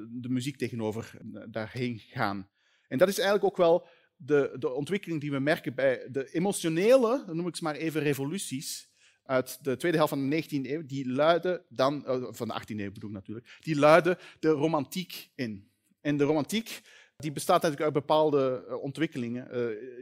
[0.09, 1.19] de muziek tegenover
[1.49, 2.49] daarheen gaan.
[2.89, 3.87] En dat is eigenlijk ook wel
[4.17, 8.89] de, de ontwikkeling die we merken bij de emotionele, noem ik ze maar even revoluties,
[9.27, 12.81] uit de tweede helft van de 19e eeuw, die luiden dan, uh, van de 18e
[12.81, 15.71] eeuw bedoel ik natuurlijk, die luiden de romantiek in.
[16.01, 16.83] En de romantiek
[17.17, 19.47] die bestaat natuurlijk uit bepaalde uh, ontwikkelingen.
[19.47, 19.55] Uh,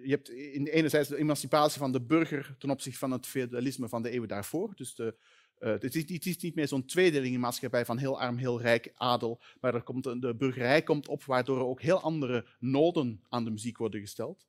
[0.05, 0.29] je hebt
[0.69, 4.73] enerzijds de emancipatie van de burger ten opzichte van het feudalisme van de eeuwen daarvoor.
[4.75, 5.15] Dus de,
[5.65, 9.41] uh, het, is, niet meer zo'n tweedeling in maatschappij van heel arm, heel rijk, adel,
[9.61, 13.51] maar er komt, de burgerij komt op, waardoor er ook heel andere noden aan de
[13.51, 14.47] muziek worden gesteld.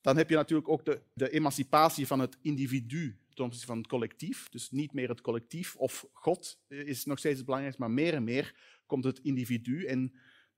[0.00, 3.86] Dan heb je natuurlijk ook de, de emancipatie van het individu ten opzichte van het
[3.86, 4.48] collectief.
[4.48, 8.24] Dus niet meer het collectief of God is nog steeds het belangrijkste, maar meer en
[8.24, 8.54] meer
[8.86, 10.12] komt het individu en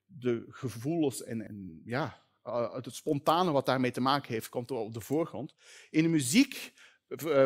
[0.06, 4.94] de gevoelens en, en ja, uh, het spontane wat daarmee te maken heeft, komt op
[4.94, 5.54] de voorgrond.
[5.90, 6.72] In de muziek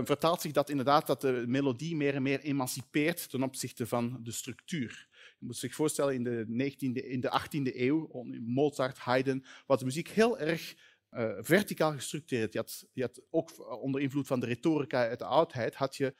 [0.05, 4.33] vertaalt zich dat inderdaad dat de melodie meer en meer emancipeert ten opzichte van de
[4.33, 5.09] structuur.
[5.39, 10.09] Je moet zich voorstellen, in de, 19e, in de 18e eeuw, Mozart, Haydn, was muziek
[10.09, 10.75] heel erg
[11.11, 12.53] uh, verticaal gestructureerd.
[12.53, 16.15] Je had, had, ook onder invloed van de retorica uit de oudheid, had je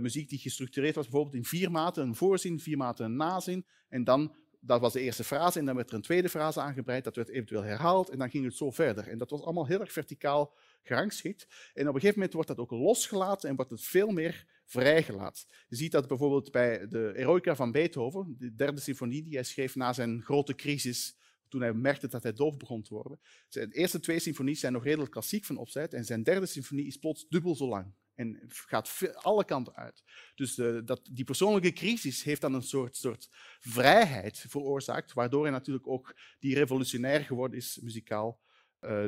[0.00, 4.04] muziek die gestructureerd was, bijvoorbeeld in vier maten, een voorzin, vier maten een nazin, en
[4.04, 7.16] dan dat was de eerste frase en dan werd er een tweede frase aangebreid, dat
[7.16, 9.08] werd eventueel herhaald en dan ging het zo verder.
[9.08, 11.46] En dat was allemaal heel erg verticaal gerangschikt.
[11.74, 15.44] En op een gegeven moment wordt dat ook losgelaten en wordt het veel meer vrijgelaten.
[15.68, 19.74] Je ziet dat bijvoorbeeld bij de Eroica van Beethoven, de derde symfonie die hij schreef
[19.74, 21.18] na zijn grote crisis,
[21.48, 23.20] toen hij merkte dat hij doof begon te worden.
[23.48, 26.96] Zijn eerste twee symfonies zijn nog redelijk klassiek van opzet en zijn derde symfonie is
[26.96, 27.94] plots dubbel zo lang.
[28.14, 30.02] En gaat alle kanten uit.
[30.34, 30.54] Dus
[30.84, 33.28] dat, die persoonlijke crisis heeft dan een soort, soort
[33.60, 38.40] vrijheid veroorzaakt, waardoor hij natuurlijk ook die revolutionair geworden is, muzikaal,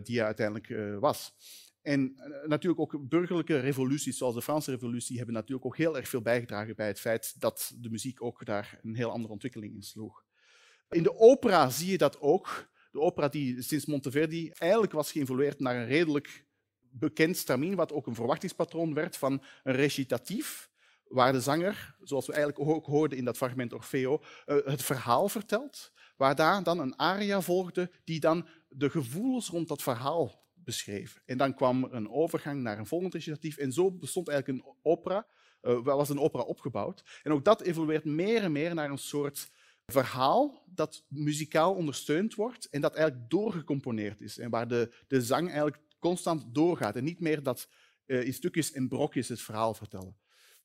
[0.02, 1.34] die hij uiteindelijk uh, was.
[1.82, 2.16] En
[2.46, 6.76] natuurlijk ook burgerlijke revoluties, zoals de Franse revolutie, hebben natuurlijk ook heel erg veel bijgedragen
[6.76, 10.24] bij het feit dat de muziek ook daar een heel andere ontwikkeling in sloeg.
[10.90, 12.70] In de opera zie je dat ook.
[12.90, 16.46] De opera die sinds Monteverdi eigenlijk was geïnvolueerd naar een redelijk
[16.90, 20.70] bekend stramien, wat ook een verwachtingspatroon werd van een recitatief,
[21.08, 25.28] waar de zanger, zoals we eigenlijk ook hoorden in dat fragment Orfeo, eh, het verhaal
[25.28, 31.22] vertelt, waar daar dan een aria volgde die dan de gevoelens rond dat verhaal beschreef.
[31.24, 34.74] En dan kwam er een overgang naar een volgend recitatief en zo bestond eigenlijk een
[34.82, 35.26] opera,
[35.62, 37.20] uh, was een opera opgebouwd.
[37.22, 39.50] En ook dat evolueert meer en meer naar een soort
[39.86, 45.46] verhaal dat muzikaal ondersteund wordt en dat eigenlijk doorgecomponeerd is en waar de, de zang
[45.46, 47.68] eigenlijk constant doorgaat en niet meer dat
[48.06, 50.16] uh, in stukjes en brokjes het verhaal vertellen.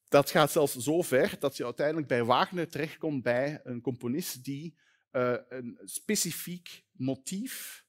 [0.07, 4.77] Dat gaat zelfs zo ver dat je uiteindelijk bij Wagner terechtkomt bij een componist die
[5.11, 7.85] uh, een specifiek motief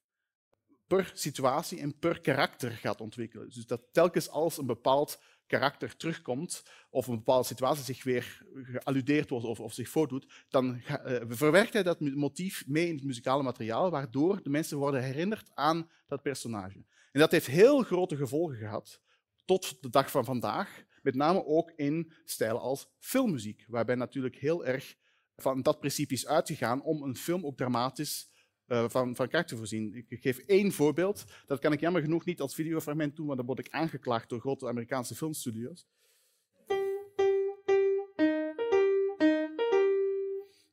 [0.89, 3.51] per situatie en per karakter gaat ontwikkelen.
[3.51, 9.30] Dus dat telkens als een bepaald karakter terugkomt of een bepaalde situatie zich weer gealludeerd
[9.30, 13.43] wordt of, of zich voordoet, dan uh, verwerkt hij dat motief mee in het muzikale
[13.43, 16.84] materiaal, waardoor de mensen worden herinnerd aan dat personage.
[17.12, 19.01] En dat heeft heel grote gevolgen gehad
[19.45, 24.64] tot de dag van vandaag, met name ook in stijlen als filmmuziek, waarbij natuurlijk heel
[24.66, 24.97] erg
[25.36, 28.30] van dat principe is uitgegaan om een film ook dramatisch
[28.69, 30.05] van, van karakter te voorzien.
[30.09, 31.25] Ik geef één voorbeeld.
[31.47, 34.41] Dat kan ik jammer genoeg niet als videofragment doen, want dan word ik aangeklaagd door
[34.41, 35.87] grote Amerikaanse filmstudio's.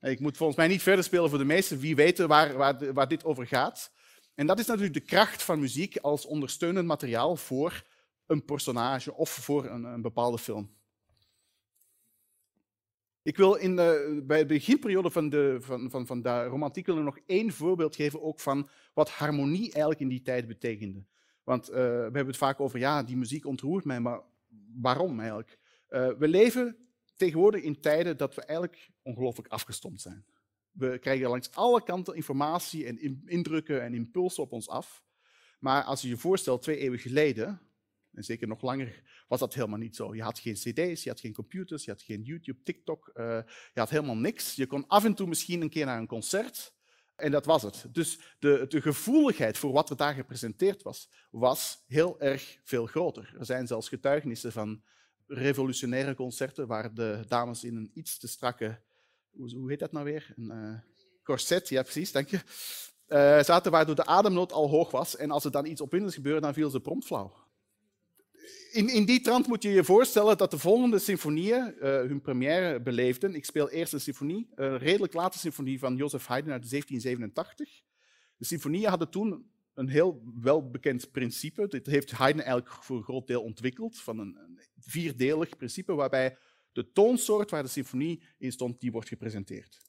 [0.01, 1.79] Ik moet volgens mij niet verder spelen voor de meesten.
[1.79, 3.91] Wie weten waar, waar, waar dit over gaat.
[4.35, 7.83] En dat is natuurlijk de kracht van muziek als ondersteunend materiaal voor
[8.25, 10.75] een personage of voor een, een bepaalde film.
[13.25, 13.75] Ik wil in
[14.25, 18.69] bij de beginperiode van de, van, van, van romantiek nog één voorbeeld geven ook van
[18.93, 21.05] wat harmonie eigenlijk in die tijd betekende.
[21.43, 24.21] Want uh, we hebben het vaak over, ja, die muziek ontroert mij, maar
[24.81, 25.57] waarom eigenlijk?
[25.89, 26.77] Uh, we leven
[27.15, 30.25] tegenwoordig in tijden dat we eigenlijk ongelooflijk afgestomd zijn.
[30.71, 35.03] We krijgen langs alle kanten informatie en indrukken en impulsen op ons af.
[35.59, 37.61] Maar als je je voorstelt, twee eeuwen geleden,
[38.15, 40.15] en zeker nog langer, was dat helemaal niet zo.
[40.15, 43.25] Je had geen cd's, je had geen computers, je had geen YouTube, TikTok, uh,
[43.73, 44.55] je had helemaal niks.
[44.55, 46.73] Je kon af en toe misschien een keer naar een concert
[47.15, 47.85] en dat was het.
[47.91, 53.35] Dus de, de gevoeligheid voor wat er daar gepresenteerd was, was heel erg veel groter.
[53.39, 54.83] Er zijn zelfs getuigenissen van
[55.27, 58.79] revolutionaire concerten waar de dames in een iets te strakke
[59.37, 60.33] hoe, heet dat nou weer?
[60.35, 60.79] Een uh,
[61.23, 62.39] corset, ja precies, dank je.
[63.07, 66.05] Uh, zaten waardoor de ademnood al hoog was en als er dan iets op hun
[66.05, 67.44] is gebeurd, dan viel ze prompt flauw.
[68.71, 72.81] In, in die trant moet je je voorstellen dat de volgende symfonieën uh, hun première
[72.81, 73.35] beleefden.
[73.35, 77.81] Ik speel eerst een symfonie, een redelijk late symfonie van Joseph Haydn uit 1787.
[78.37, 81.67] De symfonieën hadden toen een heel welbekend principe.
[81.67, 86.37] Dit heeft Haydn eigenlijk voor een groot deel ontwikkeld, van een, een vierdelig principe waarbij
[86.71, 89.79] de toonsoort waar de symfonie in stond, die wordt gepresenteerd.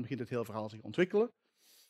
[0.00, 1.30] Dan begint het hele verhaal zich ontwikkelen.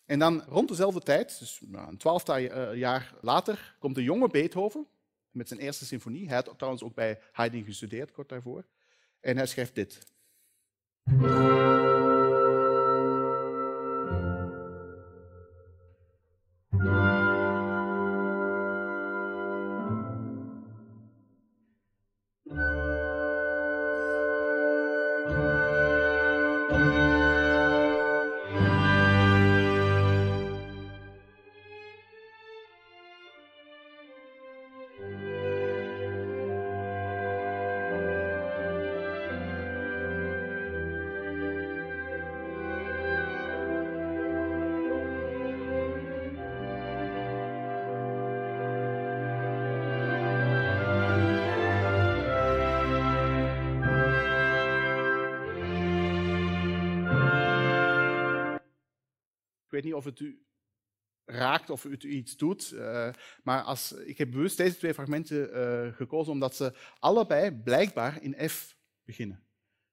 [0.06, 4.28] En dan rond dezelfde tijd, dus nou, een twaalftal eh, jaar later, komt de jonge
[4.28, 4.86] Beethoven
[5.30, 6.26] met zijn eerste symfonie.
[6.26, 8.66] Hij had trouwens ook bij Haydn gestudeerd, kort daarvoor.
[9.20, 9.98] En hij schrijft dit.
[59.82, 60.44] Weet niet of het u
[61.24, 63.12] raakt of u iets doet, uh,
[63.42, 68.48] maar als, ik heb bewust deze twee fragmenten uh, gekozen omdat ze allebei blijkbaar in
[68.48, 69.44] F beginnen.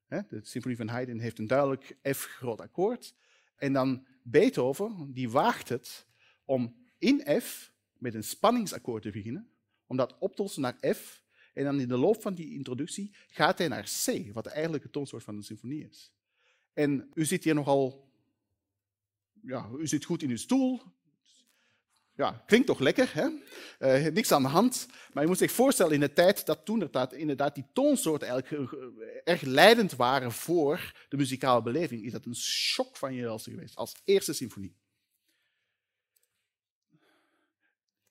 [0.06, 0.20] Hè?
[0.28, 3.14] De symfonie van Haydn heeft een duidelijk F groot akkoord.
[3.56, 6.06] En dan Beethoven, die waagt het
[6.44, 9.50] om in F met een spanningsakkoord te beginnen,
[9.86, 11.22] om dat op te lossen naar F.
[11.54, 14.92] En dan in de loop van die introductie gaat hij naar C, wat eigenlijk het
[14.92, 16.12] toonsoort van de symfonie is.
[16.72, 18.07] En u zit hier nogal
[19.48, 20.82] ja, u zit goed in uw stoel.
[22.14, 23.28] Ja, klinkt toch lekker, hè?
[23.78, 24.86] Uh, niks aan de hand.
[25.12, 28.72] Maar je moet zich voorstellen in de tijd dat toen inderdaad, inderdaad die toonsoorten eigenlijk
[29.24, 33.94] erg leidend waren voor de muzikale beleving, is dat een shock van je geweest, als
[34.04, 34.76] eerste symfonie.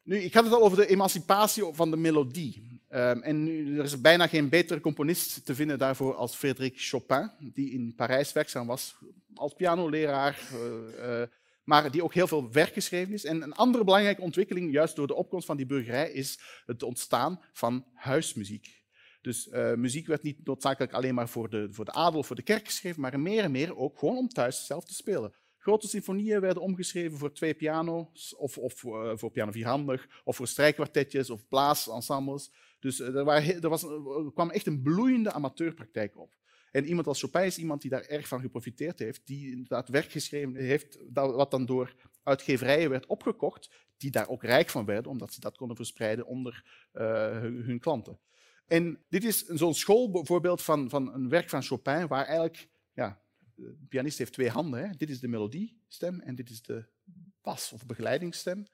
[0.04, 2.77] Nu, ik had het al over de emancipatie van de melodie.
[2.98, 7.72] Um, en er is bijna geen betere componist te vinden daarvoor als Frédéric Chopin, die
[7.72, 8.96] in Parijs werkzaam was
[9.34, 11.28] als pianoleraar, uh, uh,
[11.64, 13.26] maar die ook heel veel werk geschreven is.
[13.26, 17.42] En een andere belangrijke ontwikkeling, juist door de opkomst van die burgerij, is het ontstaan
[17.52, 18.84] van huismuziek.
[19.22, 22.42] Dus uh, muziek werd niet noodzakelijk alleen maar voor de, voor de adel, voor de
[22.42, 25.34] kerk geschreven, maar meer en meer ook gewoon om thuis zelf te spelen.
[25.58, 28.74] Grote symfonieën werden omgeschreven voor twee piano's, of, of
[29.14, 32.52] voor piano vierhandig, of voor strijkkwartetjes of blaasensembles.
[32.80, 36.36] Dus er, waren, er, was, er kwam echt een bloeiende amateurpraktijk op.
[36.72, 40.12] En iemand als Chopin is iemand die daar erg van geprofiteerd heeft, die inderdaad werk
[40.12, 45.34] geschreven heeft, wat dan door uitgeverijen werd opgekocht, die daar ook rijk van werden, omdat
[45.34, 46.64] ze dat konden verspreiden onder
[46.94, 47.04] uh,
[47.42, 48.20] hun klanten.
[48.66, 53.22] En dit is zo'n schoolvoorbeeld van, van een werk van Chopin, waar eigenlijk, ja,
[53.56, 54.80] de pianist heeft twee handen.
[54.80, 54.96] Hè.
[54.98, 56.86] Dit is de melodiestem en dit is de
[57.42, 58.66] bas- of begeleidingsstem.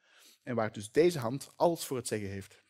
[0.43, 2.62] En waar dus deze hand alles voor het zeggen heeft.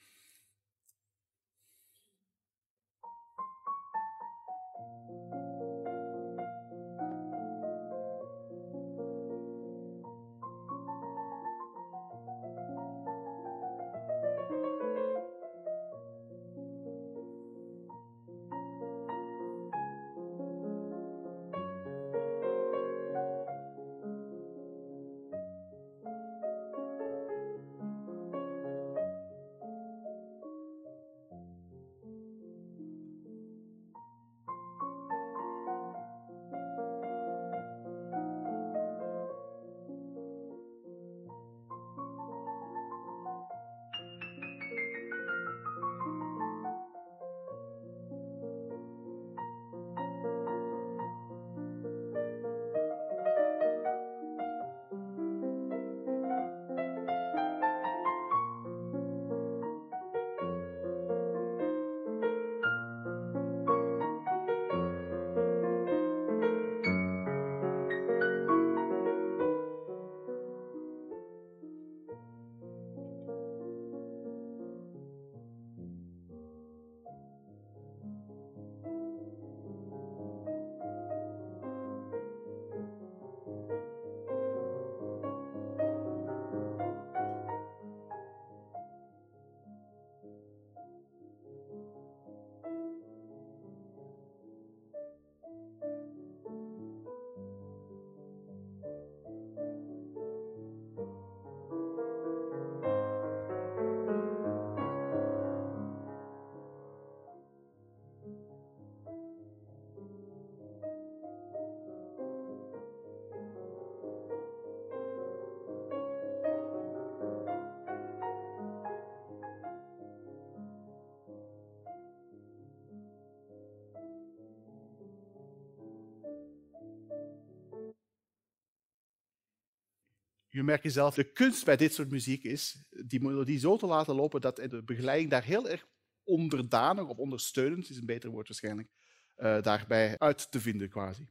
[130.53, 134.15] Je merkt zelf, de kunst bij dit soort muziek is die melodie zo te laten
[134.15, 135.87] lopen dat de begeleiding daar heel erg
[136.23, 138.89] onderdanig of ondersteunend, is een beter woord waarschijnlijk,
[139.37, 141.27] uh, daarbij uit te vinden quasi.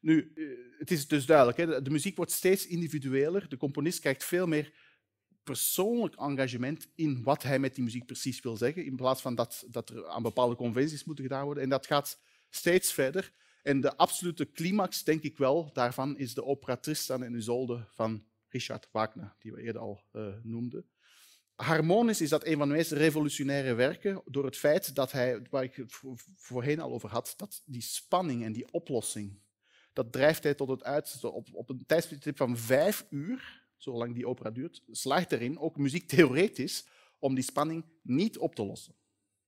[0.00, 3.48] Nu, uh, het is dus duidelijk, hè, de muziek wordt steeds individueler.
[3.48, 4.72] De componist krijgt veel meer
[5.42, 9.64] persoonlijk engagement in wat hij met die muziek precies wil zeggen, in plaats van dat,
[9.70, 11.62] dat er aan bepaalde conventies moeten gedaan worden.
[11.62, 13.32] En dat gaat steeds verder.
[13.62, 18.26] En de absolute climax, denk ik wel, daarvan is de opera Tristan en Isolde van
[18.56, 20.86] Richard Wagner, die we eerder al uh, noemden.
[21.54, 25.62] Harmonisch is dat een van de meest revolutionaire werken door het feit dat hij, waar
[25.62, 26.00] ik het
[26.36, 29.38] voorheen al over had, dat die spanning en die oplossing,
[29.92, 31.30] dat drijft hij tot het uiterste.
[31.30, 36.86] Op, op een tijdstip van vijf uur, zolang die opera duurt, slaagt erin, ook muziektheoretisch,
[37.18, 38.94] om die spanning niet op te lossen.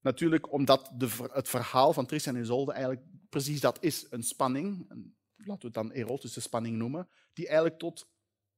[0.00, 4.88] Natuurlijk omdat de, het verhaal van Tristan en Isolde eigenlijk precies dat is, een spanning,
[5.36, 8.08] laten we het dan erotische spanning noemen, die eigenlijk tot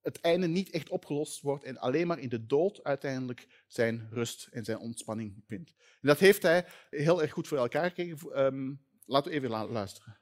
[0.02, 4.48] het einde niet echt opgelost wordt en alleen maar in de dood uiteindelijk zijn rust
[4.50, 5.74] en zijn ontspanning vindt.
[6.00, 8.44] Dat heeft hij heel erg goed voor elkaar gekregen.
[8.44, 10.18] Um, laten we even luisteren.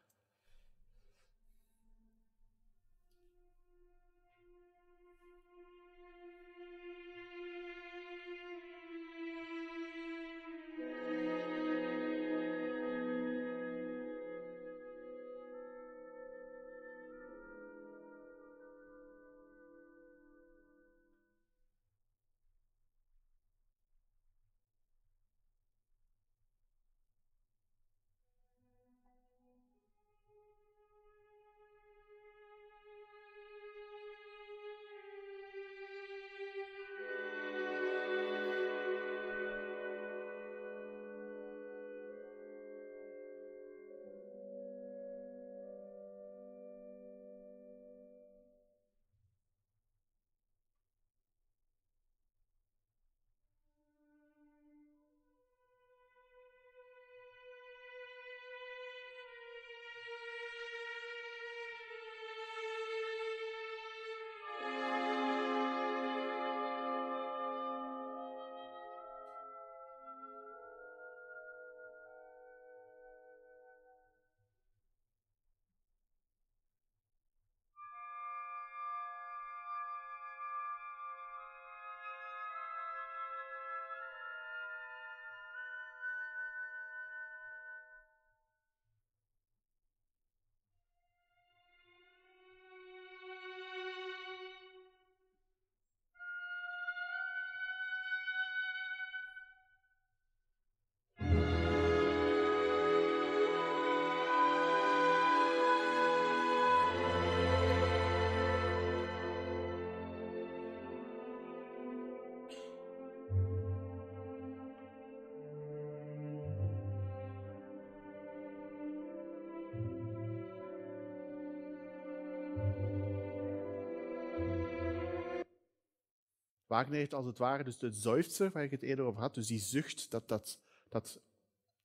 [126.69, 129.47] Wagner heeft als het ware dus de zuiftse, waar ik het eerder over had, dus
[129.47, 130.59] die zucht, dat, dat,
[130.89, 131.21] dat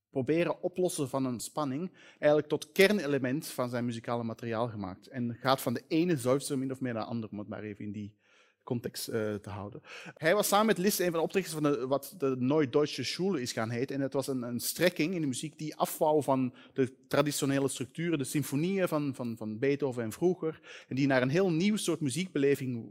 [0.09, 5.07] proberen oplossen van een spanning, eigenlijk tot kernelement van zijn muzikale materiaal gemaakt.
[5.07, 7.63] En gaat van de ene zuiftse min of meer naar de andere, om het maar
[7.63, 8.15] even in die
[8.64, 9.82] context uh, te houden.
[10.14, 13.41] Hij was samen met Liszt een van de oprichters van de, wat de Neue-Deutsche Schule
[13.41, 13.95] is gaan heten.
[13.95, 18.18] En het was een, een, strekking in de muziek die afwouw van de traditionele structuren,
[18.18, 20.59] de symfonieën van, van, van Beethoven en vroeger.
[20.88, 22.88] En die naar een heel nieuw soort muziekbeleving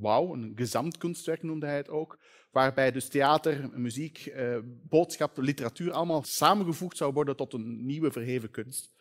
[0.00, 0.32] wou.
[0.32, 2.18] Een gezamtkunstwerk noemde hij het ook.
[2.50, 8.50] Waarbij dus theater, muziek, eh, boodschap, literatuur allemaal samengevoegd zou worden tot een nieuwe verheven
[8.50, 8.92] kunst.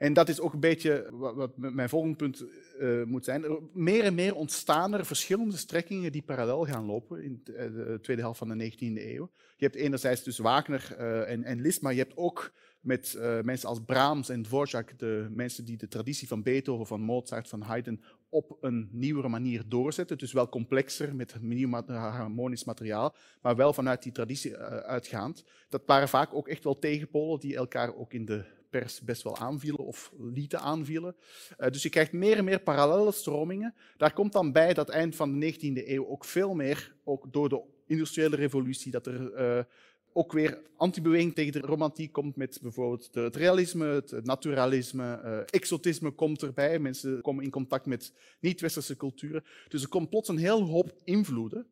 [0.00, 2.44] En dat is ook een beetje wat mijn volgende punt
[2.80, 3.44] uh, moet zijn.
[3.72, 8.22] Meer en meer ontstaan er verschillende strekkingen die parallel gaan lopen in eh, de tweede
[8.22, 9.30] helft van de 19e eeuw.
[9.56, 13.68] Je hebt enerzijds dus Wagner uh, en, en Liszt, maar je hebt ook met mensen
[13.68, 18.02] als Brahms en Dvorak de mensen die de traditie van Beethoven, van Mozart, van Haydn
[18.28, 20.18] op een nieuwere manier doorzetten.
[20.18, 25.44] Dus wel complexer, met nieuw harmonisch materiaal, maar wel vanuit die traditie uitgaand.
[25.68, 29.36] Dat waren vaak ook echt wel tegenpolen die elkaar ook in de pers best wel
[29.36, 31.16] aanvielen of lieten aanvielen.
[31.58, 33.74] Uh, dus je krijgt meer en meer parallele stromingen.
[33.96, 37.48] Daar komt dan bij dat eind van de 19e eeuw ook veel meer, ook door
[37.48, 39.64] de industriële revolutie, dat er uh,
[40.12, 46.10] ook weer antibeweging tegen de romantiek komt met bijvoorbeeld het realisme, het naturalisme, uh, exotisme
[46.10, 46.78] komt erbij.
[46.78, 49.44] Mensen komen in contact met niet-westerse culturen.
[49.68, 51.66] Dus er komt plots een heel hoop invloeden.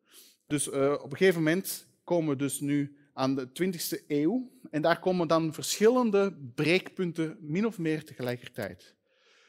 [0.47, 4.51] Dus op een gegeven moment komen dus nu aan de 20e eeuw.
[4.71, 8.95] En daar komen dan verschillende breekpunten min of meer tegelijkertijd.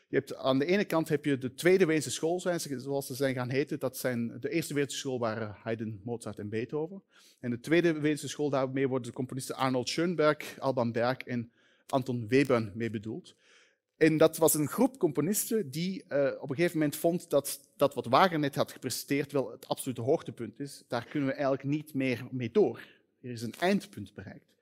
[0.08, 3.34] Je hebt, aan de ene kant heb je de Tweede Weense school, zoals ze zijn
[3.34, 3.78] gaan heten.
[3.78, 7.02] Dat zijn, de Eerste Weense school waren Haydn, Mozart en Beethoven.
[7.40, 11.50] En de Tweede Weense school, daarmee worden de componisten Arnold Schoenberg, Alban Berg en
[11.86, 13.34] Anton Webern mee bedoeld.
[13.96, 17.94] En dat was een groep componisten die uh, op een gegeven moment vond dat dat
[17.94, 20.82] wat Wagner net had gepresteerd wel het absolute hoogtepunt is.
[20.88, 22.99] Daar kunnen we eigenlijk niet meer mee door.
[23.20, 24.54] Er is een eindpunt bereikt.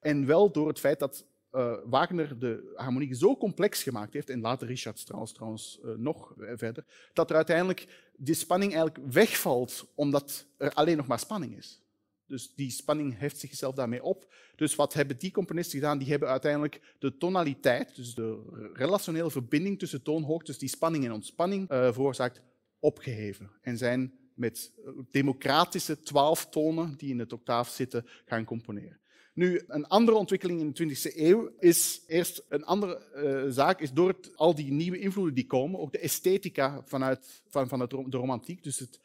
[0.00, 4.40] En wel door het feit dat uh, Wagner de harmonie zo complex gemaakt heeft, en
[4.40, 10.46] later Richard Strauss trouwens uh, nog verder, dat er uiteindelijk die spanning eigenlijk wegvalt, omdat
[10.56, 11.82] er alleen nog maar spanning is.
[12.26, 14.34] Dus die spanning heft zichzelf daarmee op.
[14.56, 15.98] Dus wat hebben die componisten gedaan?
[15.98, 18.42] Die hebben uiteindelijk de tonaliteit, dus de
[18.72, 22.40] relationele verbinding tussen toonhoogtes, die spanning en ontspanning veroorzaakt,
[22.78, 23.50] opgeheven.
[23.60, 24.72] En zijn met
[25.10, 28.98] democratische twaalf tonen die in het octaaf zitten gaan componeren.
[29.34, 33.92] Nu, een andere ontwikkeling in de 20e eeuw is eerst een andere uh, zaak, is
[33.92, 37.90] door het, al die nieuwe invloeden die komen, ook de esthetica vanuit, van, van het,
[37.90, 39.00] de romantiek, dus het,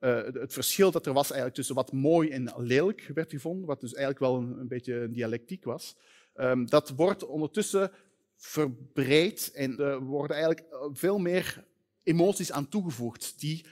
[0.00, 3.80] uh, het verschil dat er was eigenlijk tussen wat mooi en lelijk werd gevonden, wat
[3.80, 5.96] dus eigenlijk wel een, een beetje een dialectiek was,
[6.34, 7.90] um, dat wordt ondertussen
[8.36, 11.64] verbreed en er worden eigenlijk veel meer
[12.02, 13.64] emoties aan toegevoegd die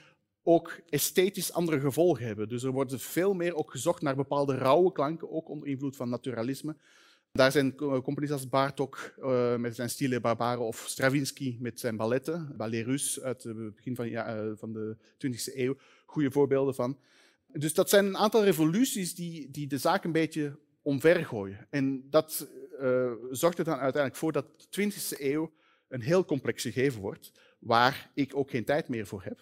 [0.43, 2.49] ook esthetisch andere gevolgen hebben.
[2.49, 6.09] Dus er wordt veel meer ook gezocht naar bepaalde rauwe klanken, ook onder invloed van
[6.09, 6.75] naturalisme.
[7.31, 12.53] Daar zijn componisten als Bartok uh, met zijn Stile Barbare of Stravinsky met zijn balletten,
[12.57, 15.75] Ballet Russe uit het begin van, ja, uh, van de 20e eeuw,
[16.05, 16.97] goede voorbeelden van.
[17.47, 21.67] Dus dat zijn een aantal revoluties die, die de zaak een beetje omvergooien.
[21.69, 22.47] En dat
[22.81, 25.51] uh, zorgt er dan uiteindelijk voor dat de 20e eeuw
[25.87, 29.39] een heel complex gegeven wordt, waar ik ook geen tijd meer voor heb.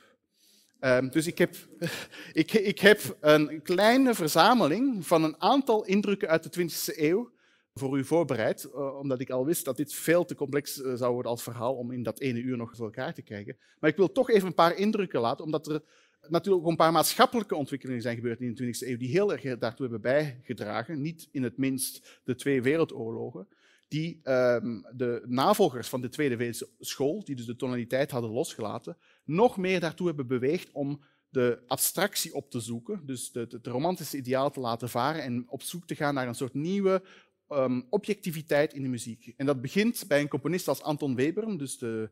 [0.82, 1.56] Um, dus ik heb,
[2.34, 7.32] ik, ik heb een kleine verzameling van een aantal indrukken uit de 20e eeuw
[7.74, 11.14] voor u voorbereid, uh, omdat ik al wist dat dit veel te complex uh, zou
[11.14, 13.58] worden als verhaal om in dat ene uur nog voor elkaar te krijgen.
[13.80, 15.82] Maar ik wil toch even een paar indrukken laten, omdat er
[16.28, 19.58] natuurlijk ook een paar maatschappelijke ontwikkelingen zijn gebeurd in de 20e eeuw die heel erg
[19.58, 21.02] daartoe hebben bijgedragen.
[21.02, 23.48] Niet in het minst de twee wereldoorlogen,
[23.88, 28.98] die um, de navolgers van de Tweede Wereldschool, die dus de tonaliteit hadden losgelaten,
[29.30, 34.52] nog meer daartoe hebben beweegd om de abstractie op te zoeken, dus het romantische ideaal
[34.52, 37.04] te laten varen en op zoek te gaan naar een soort nieuwe
[37.50, 39.34] um, objectiviteit in de muziek.
[39.38, 42.12] En dat begint bij een componist als Anton Webern, dus de,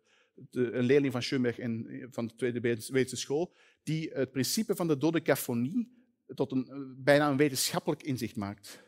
[0.49, 3.53] de, een leerling van Schoenberg en van de Tweede Zweedse School,
[3.83, 5.95] die het principe van de dodecafonie
[6.35, 8.85] tot een, bijna een wetenschappelijk inzicht maakt.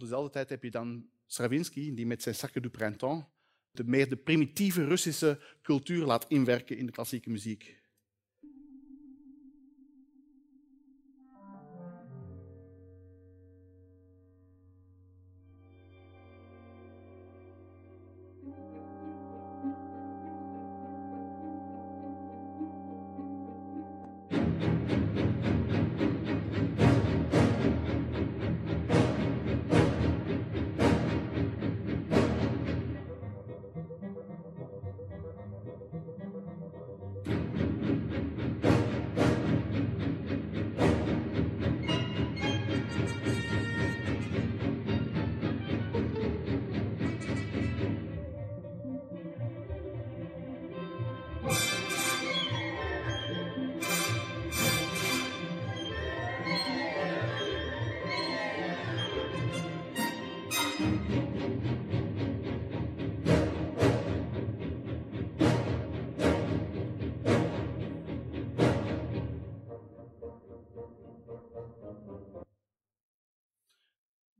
[0.00, 3.24] Rond dezelfde tijd heb je dan Stravinsky, die met zijn Sacre du Printemps
[3.70, 7.79] de meer de primitieve Russische cultuur laat inwerken in de klassieke muziek.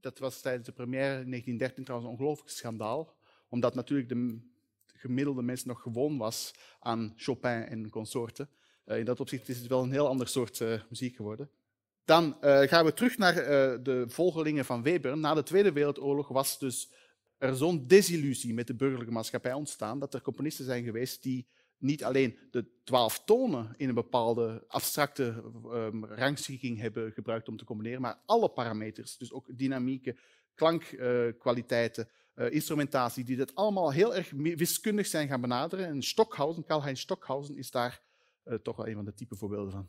[0.01, 3.17] Dat was tijdens de première in 1913 trouwens een ongelooflijk schandaal,
[3.49, 4.39] omdat natuurlijk de
[4.87, 8.49] gemiddelde mens nog gewoon was aan Chopin en consorten.
[8.87, 11.51] Uh, in dat opzicht is het wel een heel ander soort uh, muziek geworden.
[12.05, 13.35] Dan uh, gaan we terug naar
[13.83, 15.19] de volgelingen van Weber.
[15.19, 16.91] Na de Tweede Wereldoorlog was dus
[17.39, 21.47] er zo'n desillusie met de burgerlijke maatschappij ontstaan dat er componisten zijn geweest die
[21.81, 27.65] niet alleen de twaalf tonen in een bepaalde abstracte um, rangschikking hebben gebruikt om te
[27.65, 30.19] combineren, maar alle parameters, dus ook dynamieken,
[30.55, 35.87] klankkwaliteiten, uh, eh, instrumentatie, die dit allemaal heel erg wiskundig zijn gaan benaderen.
[35.87, 38.03] En Stockhausen, Karl-Heinz Stockhausen, is daar
[38.45, 39.89] uh, toch wel een van de type voorbeelden van.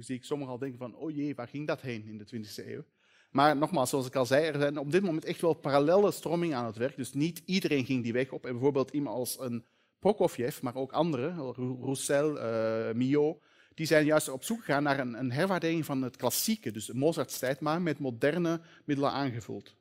[0.00, 2.26] Nu zie ik sommigen al denken van, oh jee, waar ging dat heen in de
[2.36, 2.84] 20e eeuw?
[3.30, 6.56] Maar nogmaals, zoals ik al zei, er zijn op dit moment echt wel parallele stromingen
[6.56, 6.96] aan het werk.
[6.96, 8.44] Dus niet iedereen ging die weg op.
[8.46, 9.64] En bijvoorbeeld iemand als een
[9.98, 11.36] Prokofjev, maar ook anderen,
[11.80, 13.42] Roussel, uh, Milhaud,
[13.74, 17.38] die zijn juist op zoek gegaan naar een, een herwaardering van het klassieke, dus Mozarts
[17.38, 19.76] tijd, maar met moderne middelen aangevuld.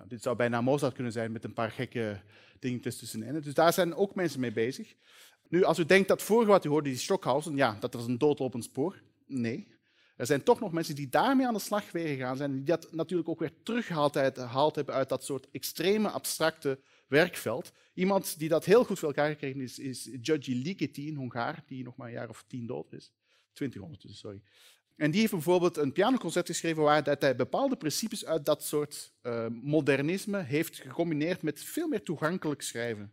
[0.00, 2.20] Nou, dit zou bijna Mozart kunnen zijn met een paar gekke
[2.58, 3.40] dingetjes tussenin.
[3.40, 4.94] Dus daar zijn ook mensen mee bezig.
[5.48, 8.18] Nu, als u denkt dat vorige wat u hoorde, die Stockhausen, ja, dat was een
[8.18, 9.02] doodlopend spoor.
[9.26, 9.68] Nee.
[10.16, 12.92] Er zijn toch nog mensen die daarmee aan de slag weer gegaan zijn, die dat
[12.92, 17.72] natuurlijk ook weer teruggehaald hebben uit dat soort extreme abstracte werkveld.
[17.94, 21.84] Iemand die dat heel goed voor elkaar gekregen is, is Giorgi Ligeti, een Hongaar, die
[21.84, 23.12] nog maar een jaar of tien dood is.
[23.52, 24.42] Twintig ondertussen, sorry.
[25.00, 29.46] En die heeft bijvoorbeeld een pianoconcert geschreven waar hij bepaalde principes uit dat soort uh,
[29.62, 33.12] modernisme heeft gecombineerd met veel meer toegankelijk schrijven.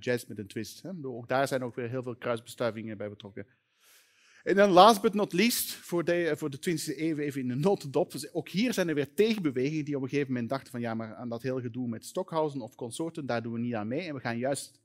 [0.00, 0.82] Jazz met een twist.
[1.02, 3.46] Ook daar zijn ook weer heel veel kruisbestuivingen bij betrokken.
[4.42, 7.54] En dan last but not least, voor de, voor de 20e eeuw even in de
[7.54, 8.12] notendop.
[8.12, 10.94] Dus ook hier zijn er weer tegenbewegingen die op een gegeven moment dachten van ja,
[10.94, 14.08] maar aan dat hele gedoe met Stockhausen of consorten, daar doen we niet aan mee.
[14.08, 14.80] En we gaan juist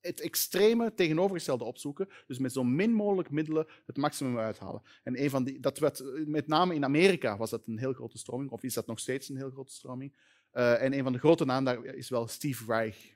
[0.00, 2.08] het extreme tegenovergestelde opzoeken.
[2.26, 4.82] Dus met zo min mogelijk middelen het maximum uithalen.
[5.02, 8.18] En een van die, dat werd, met name in Amerika was dat een heel grote
[8.18, 10.14] stroming, of is dat nog steeds een heel grote stroming.
[10.52, 13.12] Uh, en een van de grote namen daar is wel Steve Reich.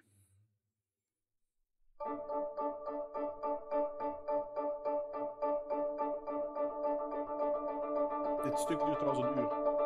[8.42, 9.77] Dit stuk duurt trouwens een uur.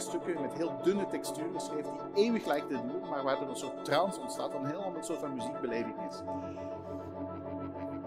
[0.00, 3.84] Stukken met heel dunne texturen schreef, die eeuwig lijkt te duren, maar waardoor een soort
[3.84, 6.22] trance ontstaat, een heel ander soort van muziekbeleving is.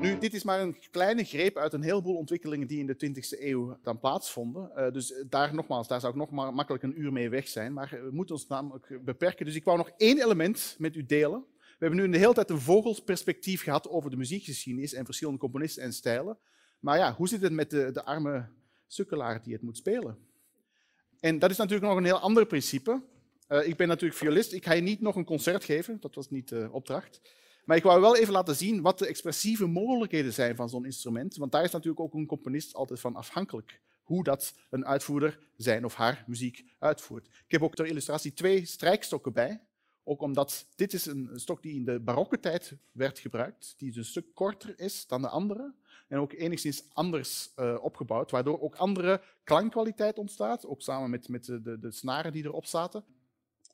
[0.01, 3.39] Nu, dit is maar een kleine greep uit een heleboel ontwikkelingen die in de 20e
[3.39, 4.71] eeuw dan plaatsvonden.
[4.75, 7.73] Uh, dus daar nogmaals, daar zou ik nog maar makkelijk een uur mee weg zijn.
[7.73, 9.45] Maar we moeten ons namelijk beperken.
[9.45, 11.45] Dus ik wou nog één element met u delen.
[11.57, 15.83] We hebben nu de hele tijd een vogelsperspectief gehad over de muziekgeschiedenis en verschillende componisten
[15.83, 16.37] en stijlen.
[16.79, 18.45] Maar ja, hoe zit het met de, de arme
[18.87, 20.17] sukkelaar die het moet spelen?
[21.21, 23.01] En dat is natuurlijk nog een heel ander principe.
[23.49, 24.53] Uh, ik ben natuurlijk violist.
[24.53, 25.97] Ik ga je niet nog een concert geven.
[25.99, 27.21] Dat was niet de opdracht.
[27.65, 31.35] Maar ik wou wel even laten zien wat de expressieve mogelijkheden zijn van zo'n instrument.
[31.35, 33.81] Want daar is natuurlijk ook een componist altijd van afhankelijk.
[34.03, 37.25] Hoe dat een uitvoerder zijn of haar muziek uitvoert.
[37.25, 39.61] Ik heb ook ter illustratie twee strijkstokken bij.
[40.03, 43.73] Ook omdat dit is een stok die in de barokke tijd werd gebruikt.
[43.77, 45.73] Die een stuk korter is dan de andere.
[46.07, 48.31] En ook enigszins anders uh, opgebouwd.
[48.31, 50.65] Waardoor ook andere klankkwaliteit ontstaat.
[50.65, 53.03] Ook samen met, met de, de, de snaren die erop zaten.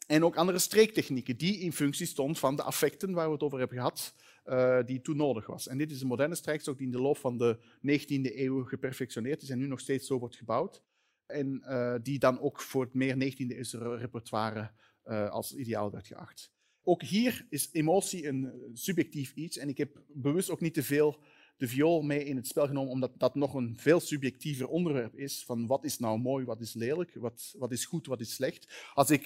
[0.07, 3.59] En ook andere streektechnieken die in functie stond van de affecten waar we het over
[3.59, 4.13] hebben gehad,
[4.45, 5.67] uh, die toen nodig was.
[5.67, 9.41] En dit is een moderne strijkstok die in de loop van de 19e eeuw geperfectioneerd
[9.41, 10.81] is en nu nog steeds zo wordt gebouwd.
[11.25, 14.71] En uh, die dan ook voor het meer 19e eeuwse repertoire
[15.07, 16.51] uh, als ideaal werd geacht.
[16.83, 21.19] Ook hier is emotie een subjectief iets en ik heb bewust ook niet te veel
[21.57, 25.43] de viool mee in het spel genomen, omdat dat nog een veel subjectiever onderwerp is
[25.45, 28.89] van wat is nou mooi, wat is lelijk, wat, wat is goed, wat is slecht.
[28.93, 29.25] Als ik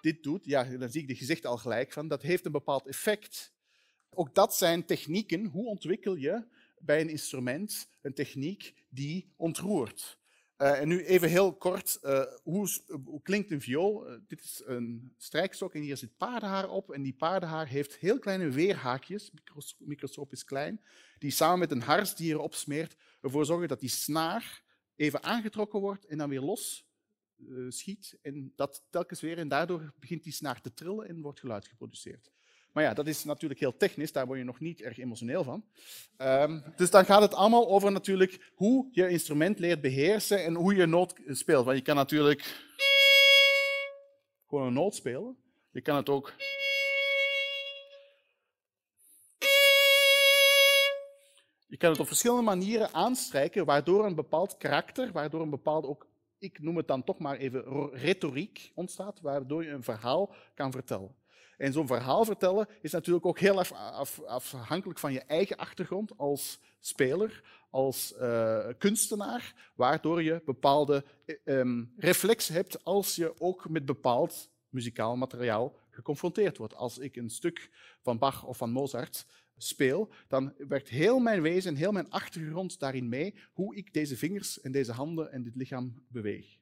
[0.00, 2.86] dit doet, ja, dan zie ik de gezicht al gelijk van, dat heeft een bepaald
[2.86, 3.52] effect.
[4.10, 5.44] Ook dat zijn technieken.
[5.44, 6.46] Hoe ontwikkel je
[6.78, 10.17] bij een instrument een techniek die ontroert?
[10.58, 12.68] Uh, en nu even heel kort, uh, hoe,
[13.04, 14.06] hoe, klinkt een viool?
[14.26, 16.90] Dit is een strijkstok en hier zit paardenhaar op.
[16.90, 19.32] En die paardenhaar heeft heel kleine weerhaakjes,
[19.78, 20.80] microscopisch klein,
[21.18, 24.62] die samen met een hars die erop smeert, ervoor zorgen dat die snaar
[24.96, 26.86] even aangetrokken wordt en dan weer los
[27.68, 29.38] schiet en dat telkens weer.
[29.38, 32.30] En daardoor begint die snaar te trillen en wordt geluid geproduceerd.
[32.78, 35.64] Maar ja, dat is natuurlijk heel technisch, daar word je nog niet erg emotioneel van.
[36.18, 40.74] Um, dus dan gaat het allemaal over natuurlijk hoe je instrument leert beheersen en hoe
[40.74, 41.64] je noot speelt.
[41.64, 42.66] Want je kan natuurlijk
[44.48, 45.36] gewoon een noot spelen.
[45.70, 46.34] Je kan het ook
[51.68, 56.06] Je kan het op verschillende manieren aanstrijken, waardoor een bepaald karakter, waardoor een bepaald ook
[56.38, 61.16] ik noem het dan toch maar even retoriek ontstaat, waardoor je een verhaal kan vertellen.
[61.58, 66.16] En zo'n verhaal vertellen is natuurlijk ook heel af, af, afhankelijk van je eigen achtergrond
[66.16, 71.04] als speler, als uh, kunstenaar, waardoor je bepaalde
[71.44, 76.74] um, reflex hebt als je ook met bepaald muzikaal materiaal geconfronteerd wordt.
[76.74, 77.70] Als ik een stuk
[78.02, 83.08] van Bach of van Mozart speel, dan werkt heel mijn wezen, heel mijn achtergrond daarin
[83.08, 86.58] mee, hoe ik deze vingers en deze handen en dit lichaam beweeg.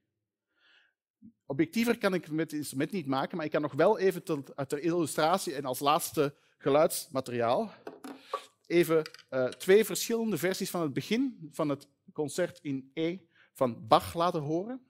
[1.46, 4.66] Objectiever kan ik met het instrument niet maken, maar ik kan nog wel even ter,
[4.66, 7.72] ter illustratie en als laatste geluidsmateriaal
[8.66, 13.18] even uh, twee verschillende versies van het begin van het concert in E
[13.52, 14.80] van Bach laten horen.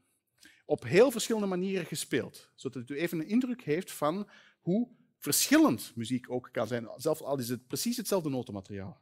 [0.65, 4.29] Op heel verschillende manieren gespeeld, zodat u even een indruk heeft van
[4.61, 4.89] hoe
[5.19, 9.01] verschillend muziek ook kan zijn, zelfs al is het precies hetzelfde notenmateriaal.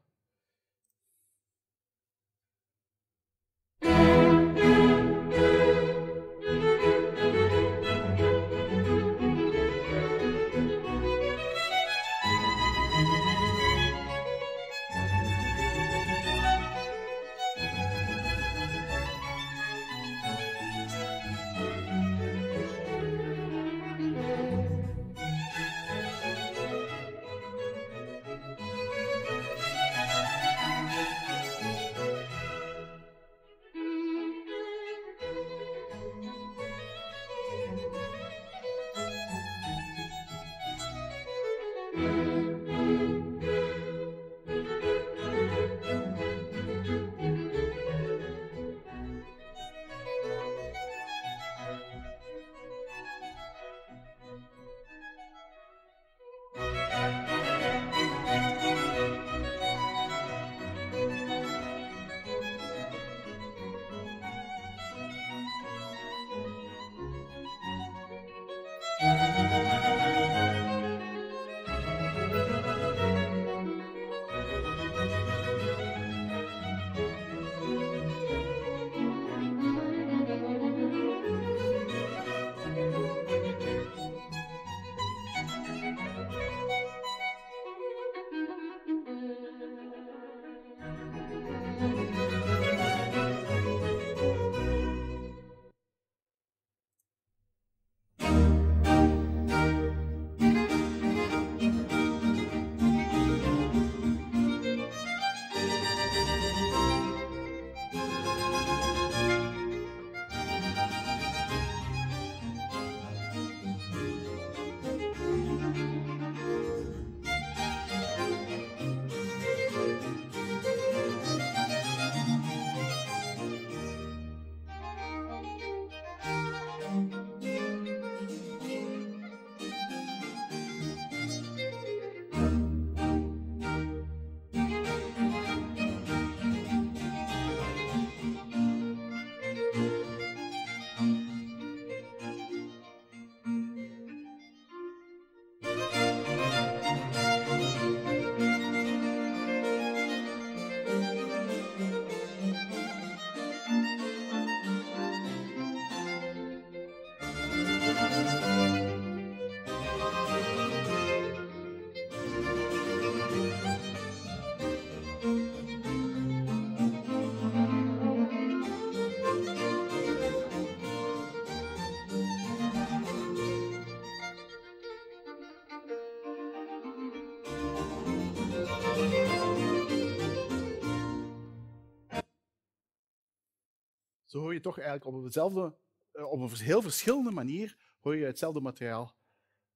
[184.35, 185.71] Zo hoor je toch eigenlijk op,
[186.13, 189.15] eh, op een heel verschillende manier hoor je hetzelfde materiaal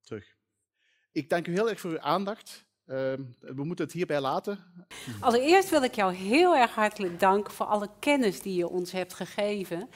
[0.01, 0.35] terug.
[1.11, 2.65] Ik dank u heel erg voor uw aandacht.
[2.85, 4.59] Ehm, we moeten het hierbij laten.
[5.19, 9.13] Allereerst wil ik jou heel erg hartelijk danken voor alle kennis die je ons hebt
[9.13, 9.89] gegeven.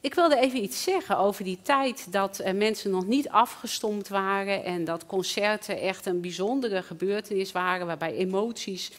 [0.00, 4.84] Ik wilde even iets zeggen over die tijd dat mensen nog niet afgestomd waren en
[4.84, 8.92] dat concerten echt een bijzondere gebeurtenis waren waarbij emoties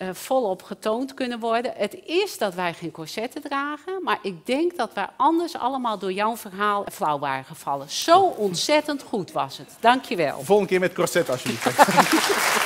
[0.00, 1.72] eh, volop getoond kunnen worden.
[1.76, 6.12] Het is dat wij geen corsetten dragen, maar ik denk dat wij anders allemaal door
[6.12, 7.90] jouw verhaal flauw waren gevallen.
[7.90, 9.76] Zo ontzettend goed was het.
[9.80, 10.42] Dank je wel.
[10.42, 11.66] Volgende keer met corset alsjeblieft.